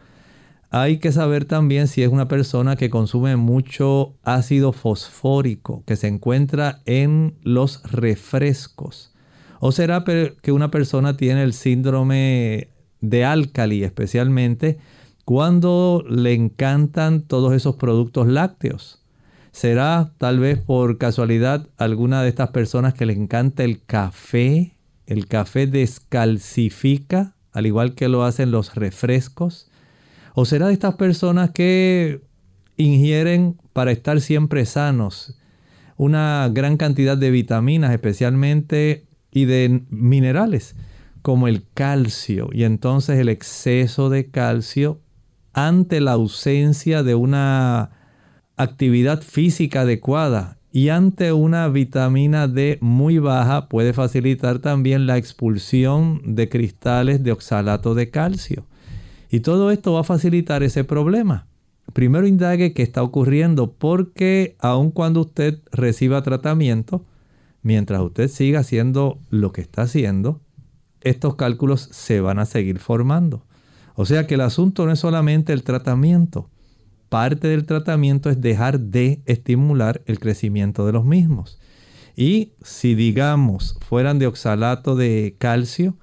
[0.70, 6.08] Hay que saber también si es una persona que consume mucho ácido fosfórico que se
[6.08, 9.14] encuentra en los refrescos.
[9.60, 10.04] ¿O será
[10.42, 12.70] que una persona tiene el síndrome
[13.04, 14.78] de álcali especialmente
[15.26, 19.02] cuando le encantan todos esos productos lácteos.
[19.52, 24.78] ¿Será tal vez por casualidad alguna de estas personas que le encanta el café?
[25.06, 29.70] El café descalcifica, al igual que lo hacen los refrescos.
[30.34, 32.22] ¿O será de estas personas que
[32.78, 35.38] ingieren para estar siempre sanos
[35.98, 40.76] una gran cantidad de vitaminas especialmente y de minerales?
[41.24, 45.00] Como el calcio y entonces el exceso de calcio
[45.54, 47.92] ante la ausencia de una
[48.58, 56.36] actividad física adecuada y ante una vitamina D muy baja puede facilitar también la expulsión
[56.36, 58.66] de cristales de oxalato de calcio.
[59.30, 61.48] Y todo esto va a facilitar ese problema.
[61.94, 67.06] Primero indague qué está ocurriendo porque aun cuando usted reciba tratamiento,
[67.62, 70.42] mientras usted siga haciendo lo que está haciendo,
[71.04, 73.46] estos cálculos se van a seguir formando.
[73.96, 76.50] O sea que el asunto no es solamente el tratamiento.
[77.10, 81.60] Parte del tratamiento es dejar de estimular el crecimiento de los mismos.
[82.16, 85.98] Y si digamos fueran de oxalato de calcio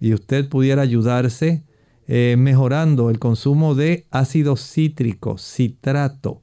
[0.00, 1.64] y usted pudiera ayudarse
[2.06, 6.42] eh, mejorando el consumo de ácido cítrico, citrato,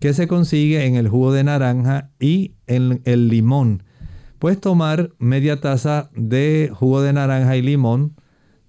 [0.00, 3.82] que se consigue en el jugo de naranja y en el limón
[4.38, 8.14] Puedes tomar media taza de jugo de naranja y limón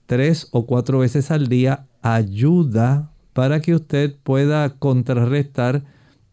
[0.07, 1.86] tres o cuatro veces al día.
[2.01, 5.84] Ayuda para que usted pueda contrarrestar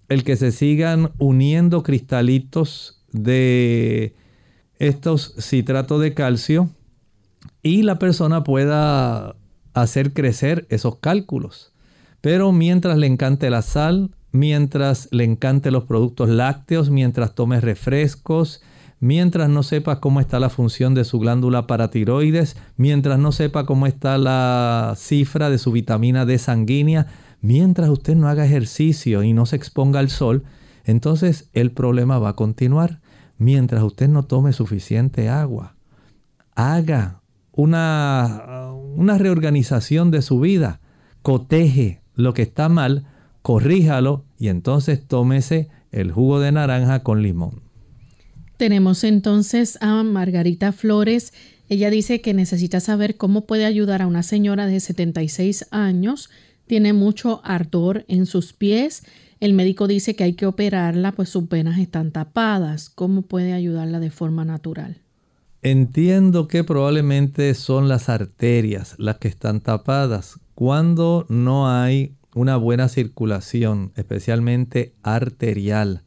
[0.09, 4.15] el que se sigan uniendo cristalitos de
[4.79, 6.71] estos citratos de calcio
[7.63, 9.37] y la persona pueda
[9.75, 11.73] hacer crecer esos cálculos.
[12.23, 18.63] Pero mientras le encante la sal, mientras le encante los productos lácteos, mientras tome refrescos,
[19.01, 23.87] mientras no sepa cómo está la función de su glándula paratiroides, mientras no sepa cómo
[23.87, 27.07] está la cifra de su vitamina D sanguínea,
[27.41, 30.45] mientras usted no haga ejercicio y no se exponga al sol,
[30.85, 33.01] entonces el problema va a continuar.
[33.39, 35.77] Mientras usted no tome suficiente agua,
[36.55, 37.21] haga
[37.53, 40.81] una, una reorganización de su vida,
[41.21, 43.07] coteje lo que está mal,
[43.43, 47.66] corríjalo y entonces tómese el jugo de naranja con limón.
[48.57, 51.35] Tenemos entonces a Margarita Flores.
[51.69, 56.31] Ella dice que necesita saber cómo puede ayudar a una señora de 76 años.
[56.67, 59.05] Tiene mucho ardor en sus pies.
[59.41, 62.89] El médico dice que hay que operarla, pues sus venas están tapadas.
[62.89, 65.03] ¿Cómo puede ayudarla de forma natural?
[65.61, 70.41] Entiendo que probablemente son las arterias las que están tapadas.
[70.55, 76.05] Cuando no hay una buena circulación, especialmente arterial,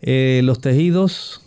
[0.00, 1.42] eh, los tejidos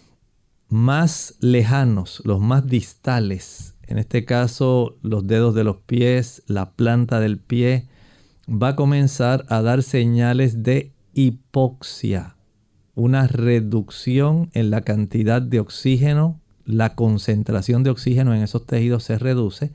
[0.73, 7.19] más lejanos, los más distales, en este caso los dedos de los pies, la planta
[7.19, 7.87] del pie,
[8.49, 12.37] va a comenzar a dar señales de hipoxia,
[12.95, 19.19] una reducción en la cantidad de oxígeno, la concentración de oxígeno en esos tejidos se
[19.19, 19.71] reduce.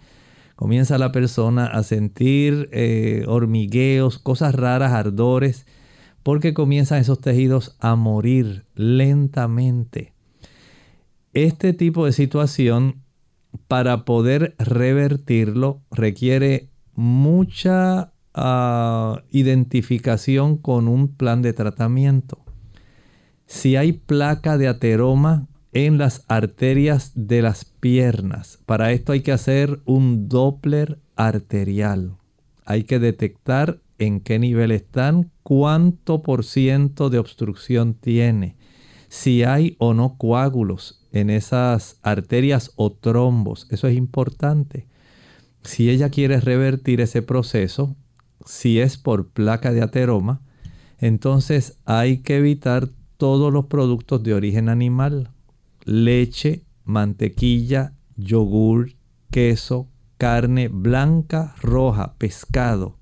[0.57, 5.64] Comienza la persona a sentir eh, hormigueos, cosas raras, ardores,
[6.24, 10.17] porque comienzan esos tejidos a morir lentamente.
[11.45, 13.05] Este tipo de situación,
[13.68, 22.45] para poder revertirlo, requiere mucha ah, identificación con un plan de tratamiento.
[23.47, 29.30] Si hay placa de ateroma en las arterias de las piernas, para esto hay que
[29.30, 32.16] hacer un Doppler arterial.
[32.64, 38.57] Hay que detectar en qué nivel están, cuánto por ciento de obstrucción tiene,
[39.07, 43.66] si hay o no coágulos en esas arterias o trombos.
[43.70, 44.86] Eso es importante.
[45.62, 47.96] Si ella quiere revertir ese proceso,
[48.44, 50.40] si es por placa de ateroma,
[50.98, 55.30] entonces hay que evitar todos los productos de origen animal.
[55.84, 58.92] Leche, mantequilla, yogur,
[59.30, 62.98] queso, carne blanca, roja, pescado.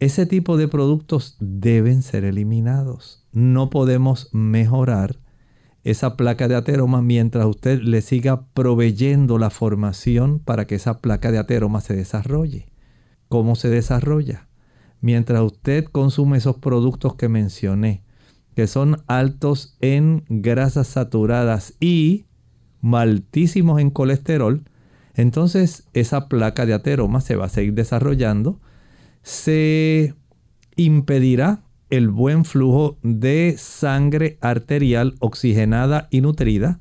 [0.00, 3.26] Ese tipo de productos deben ser eliminados.
[3.32, 5.18] No podemos mejorar
[5.84, 11.30] esa placa de ateroma mientras usted le siga proveyendo la formación para que esa placa
[11.30, 12.66] de ateroma se desarrolle.
[13.28, 14.48] ¿Cómo se desarrolla?
[15.00, 18.02] Mientras usted consume esos productos que mencioné,
[18.56, 22.26] que son altos en grasas saturadas y
[22.82, 24.64] altísimos en colesterol,
[25.14, 28.60] entonces esa placa de ateroma se va a seguir desarrollando,
[29.22, 30.14] se
[30.76, 36.80] impedirá el buen flujo de sangre arterial oxigenada y nutrida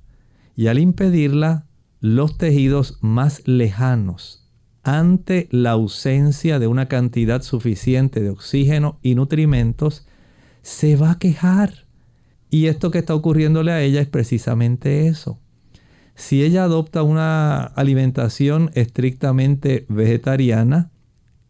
[0.55, 1.65] y al impedirla
[1.99, 4.47] los tejidos más lejanos
[4.83, 10.07] ante la ausencia de una cantidad suficiente de oxígeno y nutrimentos
[10.61, 11.85] se va a quejar.
[12.49, 15.39] Y esto que está ocurriéndole a ella es precisamente eso.
[16.15, 20.89] Si ella adopta una alimentación estrictamente vegetariana,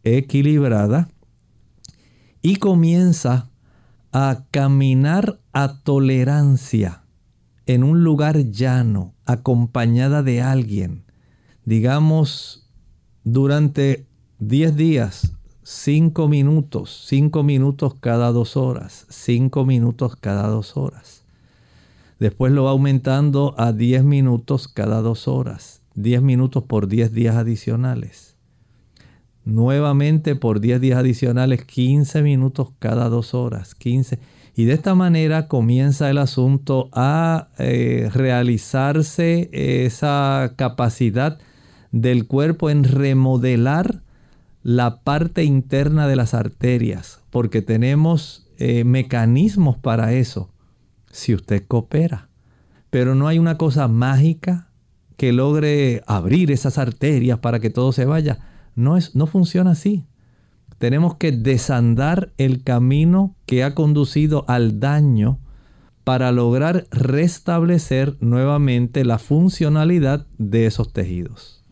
[0.02, 1.08] equilibrada,
[2.42, 3.47] y comienza
[4.18, 7.04] a caminar a tolerancia
[7.66, 11.04] en un lugar llano, acompañada de alguien,
[11.64, 12.68] digamos,
[13.22, 14.08] durante
[14.40, 21.22] 10 días, 5 minutos, 5 minutos cada dos horas, 5 minutos cada dos horas.
[22.18, 27.36] Después lo va aumentando a 10 minutos cada dos horas, 10 minutos por 10 días
[27.36, 28.27] adicionales
[29.48, 34.18] nuevamente por 10 días adicionales, 15 minutos cada dos horas, 15.
[34.54, 41.38] Y de esta manera comienza el asunto a eh, realizarse esa capacidad
[41.92, 44.02] del cuerpo en remodelar
[44.62, 50.50] la parte interna de las arterias, porque tenemos eh, mecanismos para eso,
[51.10, 52.28] si usted coopera.
[52.90, 54.68] Pero no hay una cosa mágica
[55.16, 58.38] que logre abrir esas arterias para que todo se vaya.
[58.78, 60.04] No, es, no funciona así.
[60.78, 65.40] Tenemos que desandar el camino que ha conducido al daño
[66.04, 71.64] para lograr restablecer nuevamente la funcionalidad de esos tejidos.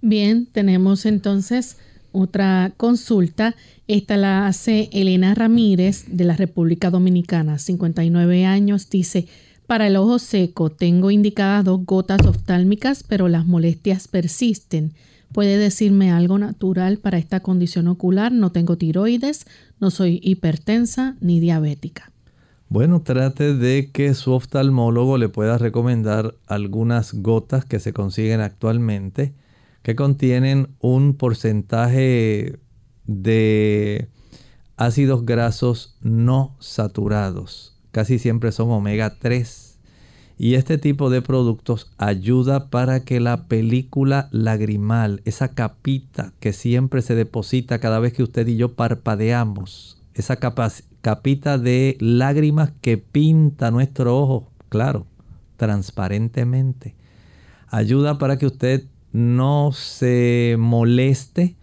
[0.00, 1.76] Bien, tenemos entonces
[2.12, 3.54] otra consulta.
[3.86, 8.88] Esta la hace Elena Ramírez de la República Dominicana, 59 años.
[8.88, 9.28] Dice,
[9.66, 14.94] para el ojo seco tengo indicadas dos gotas oftálmicas, pero las molestias persisten.
[15.36, 18.32] ¿Puede decirme algo natural para esta condición ocular?
[18.32, 19.44] No tengo tiroides,
[19.78, 22.10] no soy hipertensa ni diabética.
[22.70, 29.34] Bueno, trate de que su oftalmólogo le pueda recomendar algunas gotas que se consiguen actualmente
[29.82, 32.58] que contienen un porcentaje
[33.04, 34.08] de
[34.78, 37.78] ácidos grasos no saturados.
[37.90, 39.65] Casi siempre son omega 3.
[40.38, 47.00] Y este tipo de productos ayuda para que la película lagrimal, esa capita que siempre
[47.00, 53.70] se deposita cada vez que usted y yo parpadeamos, esa capita de lágrimas que pinta
[53.70, 55.06] nuestro ojo, claro,
[55.56, 56.94] transparentemente,
[57.68, 61.56] ayuda para que usted no se moleste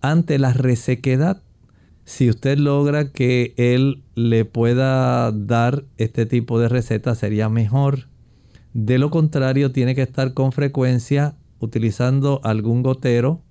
[0.00, 1.40] ante la resequedad.
[2.04, 8.08] Si usted logra que él le pueda dar este tipo de receta sería mejor.
[8.74, 13.42] De lo contrario, tiene que estar con frecuencia utilizando algún gotero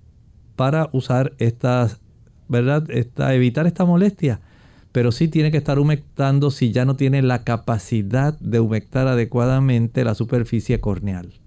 [0.56, 2.00] para usar estas,
[2.48, 2.90] ¿verdad?
[2.90, 4.40] Esta, evitar esta molestia.
[4.92, 10.04] Pero sí tiene que estar humectando si ya no tiene la capacidad de humectar adecuadamente
[10.04, 11.41] la superficie corneal.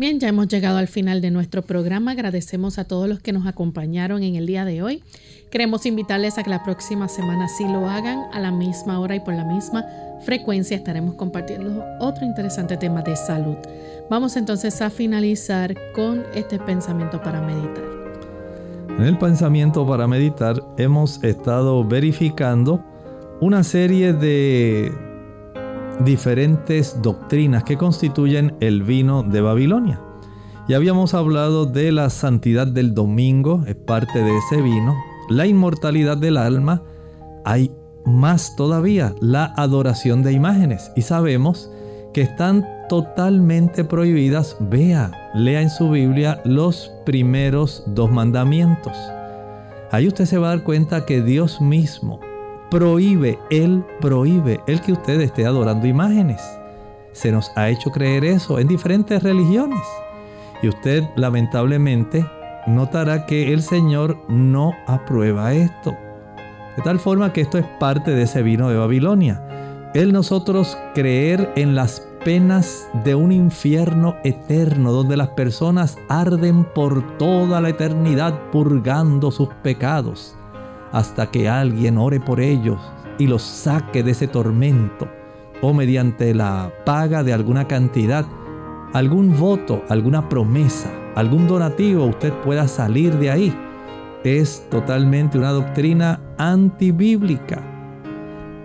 [0.00, 2.12] Bien, ya hemos llegado al final de nuestro programa.
[2.12, 5.02] Agradecemos a todos los que nos acompañaron en el día de hoy.
[5.50, 9.20] Queremos invitarles a que la próxima semana sí lo hagan a la misma hora y
[9.20, 9.84] por la misma
[10.24, 10.74] frecuencia.
[10.74, 13.56] Estaremos compartiendo otro interesante tema de salud.
[14.08, 17.84] Vamos entonces a finalizar con este pensamiento para meditar.
[18.96, 22.82] En el pensamiento para meditar hemos estado verificando
[23.42, 25.09] una serie de
[26.04, 30.00] diferentes doctrinas que constituyen el vino de Babilonia.
[30.68, 34.94] Ya habíamos hablado de la santidad del domingo, es parte de ese vino,
[35.28, 36.82] la inmortalidad del alma,
[37.44, 37.72] hay
[38.04, 40.92] más todavía, la adoración de imágenes.
[40.96, 41.70] Y sabemos
[42.12, 44.56] que están totalmente prohibidas.
[44.60, 48.96] Vea, lea en su Biblia los primeros dos mandamientos.
[49.92, 52.20] Ahí usted se va a dar cuenta que Dios mismo
[52.70, 56.40] prohíbe, Él prohíbe el que usted esté adorando imágenes.
[57.12, 59.80] Se nos ha hecho creer eso en diferentes religiones.
[60.62, 62.24] Y usted lamentablemente
[62.66, 65.96] notará que el Señor no aprueba esto.
[66.76, 69.42] De tal forma que esto es parte de ese vino de Babilonia.
[69.92, 77.16] El nosotros creer en las penas de un infierno eterno donde las personas arden por
[77.18, 80.36] toda la eternidad purgando sus pecados
[80.92, 82.80] hasta que alguien ore por ellos
[83.18, 85.08] y los saque de ese tormento
[85.62, 88.24] o mediante la paga de alguna cantidad,
[88.92, 93.54] algún voto, alguna promesa, algún donativo, usted pueda salir de ahí.
[94.24, 97.62] Es totalmente una doctrina antibíblica.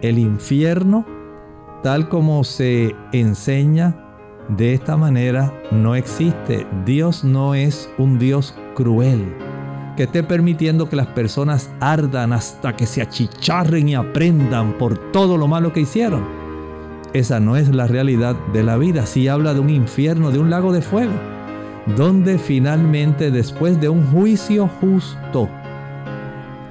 [0.02, 1.06] El infierno,
[1.84, 3.96] tal como se enseña
[4.50, 6.66] de esta manera, no existe.
[6.86, 9.45] Dios no es un Dios cruel
[9.96, 15.38] que esté permitiendo que las personas ardan hasta que se achicharren y aprendan por todo
[15.38, 16.24] lo malo que hicieron.
[17.14, 19.06] Esa no es la realidad de la vida.
[19.06, 21.14] Si habla de un infierno, de un lago de fuego,
[21.96, 25.50] donde finalmente después de un juicio justo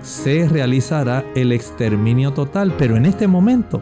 [0.03, 2.75] se realizará el exterminio total.
[2.77, 3.81] Pero en este momento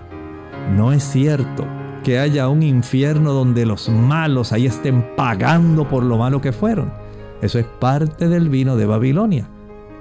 [0.77, 1.67] no es cierto
[2.05, 7.02] que haya un infierno donde los malos ahí estén pagando por lo malo que fueron.
[7.43, 9.49] Eso es parte del vino de Babilonia.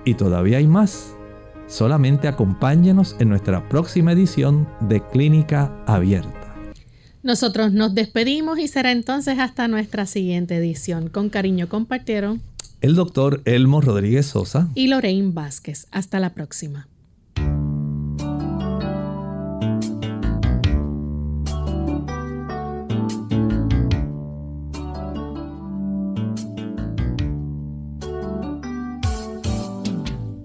[0.06, 1.16] Y todavía hay más.
[1.68, 6.56] Solamente acompáñenos en nuestra próxima edición de Clínica Abierta.
[7.24, 11.10] Nosotros nos despedimos y será entonces hasta nuestra siguiente edición.
[11.10, 12.42] Con cariño compartieron
[12.82, 15.88] el doctor Elmo Rodríguez Sosa y Lorraine Vázquez.
[15.92, 16.88] Hasta la próxima.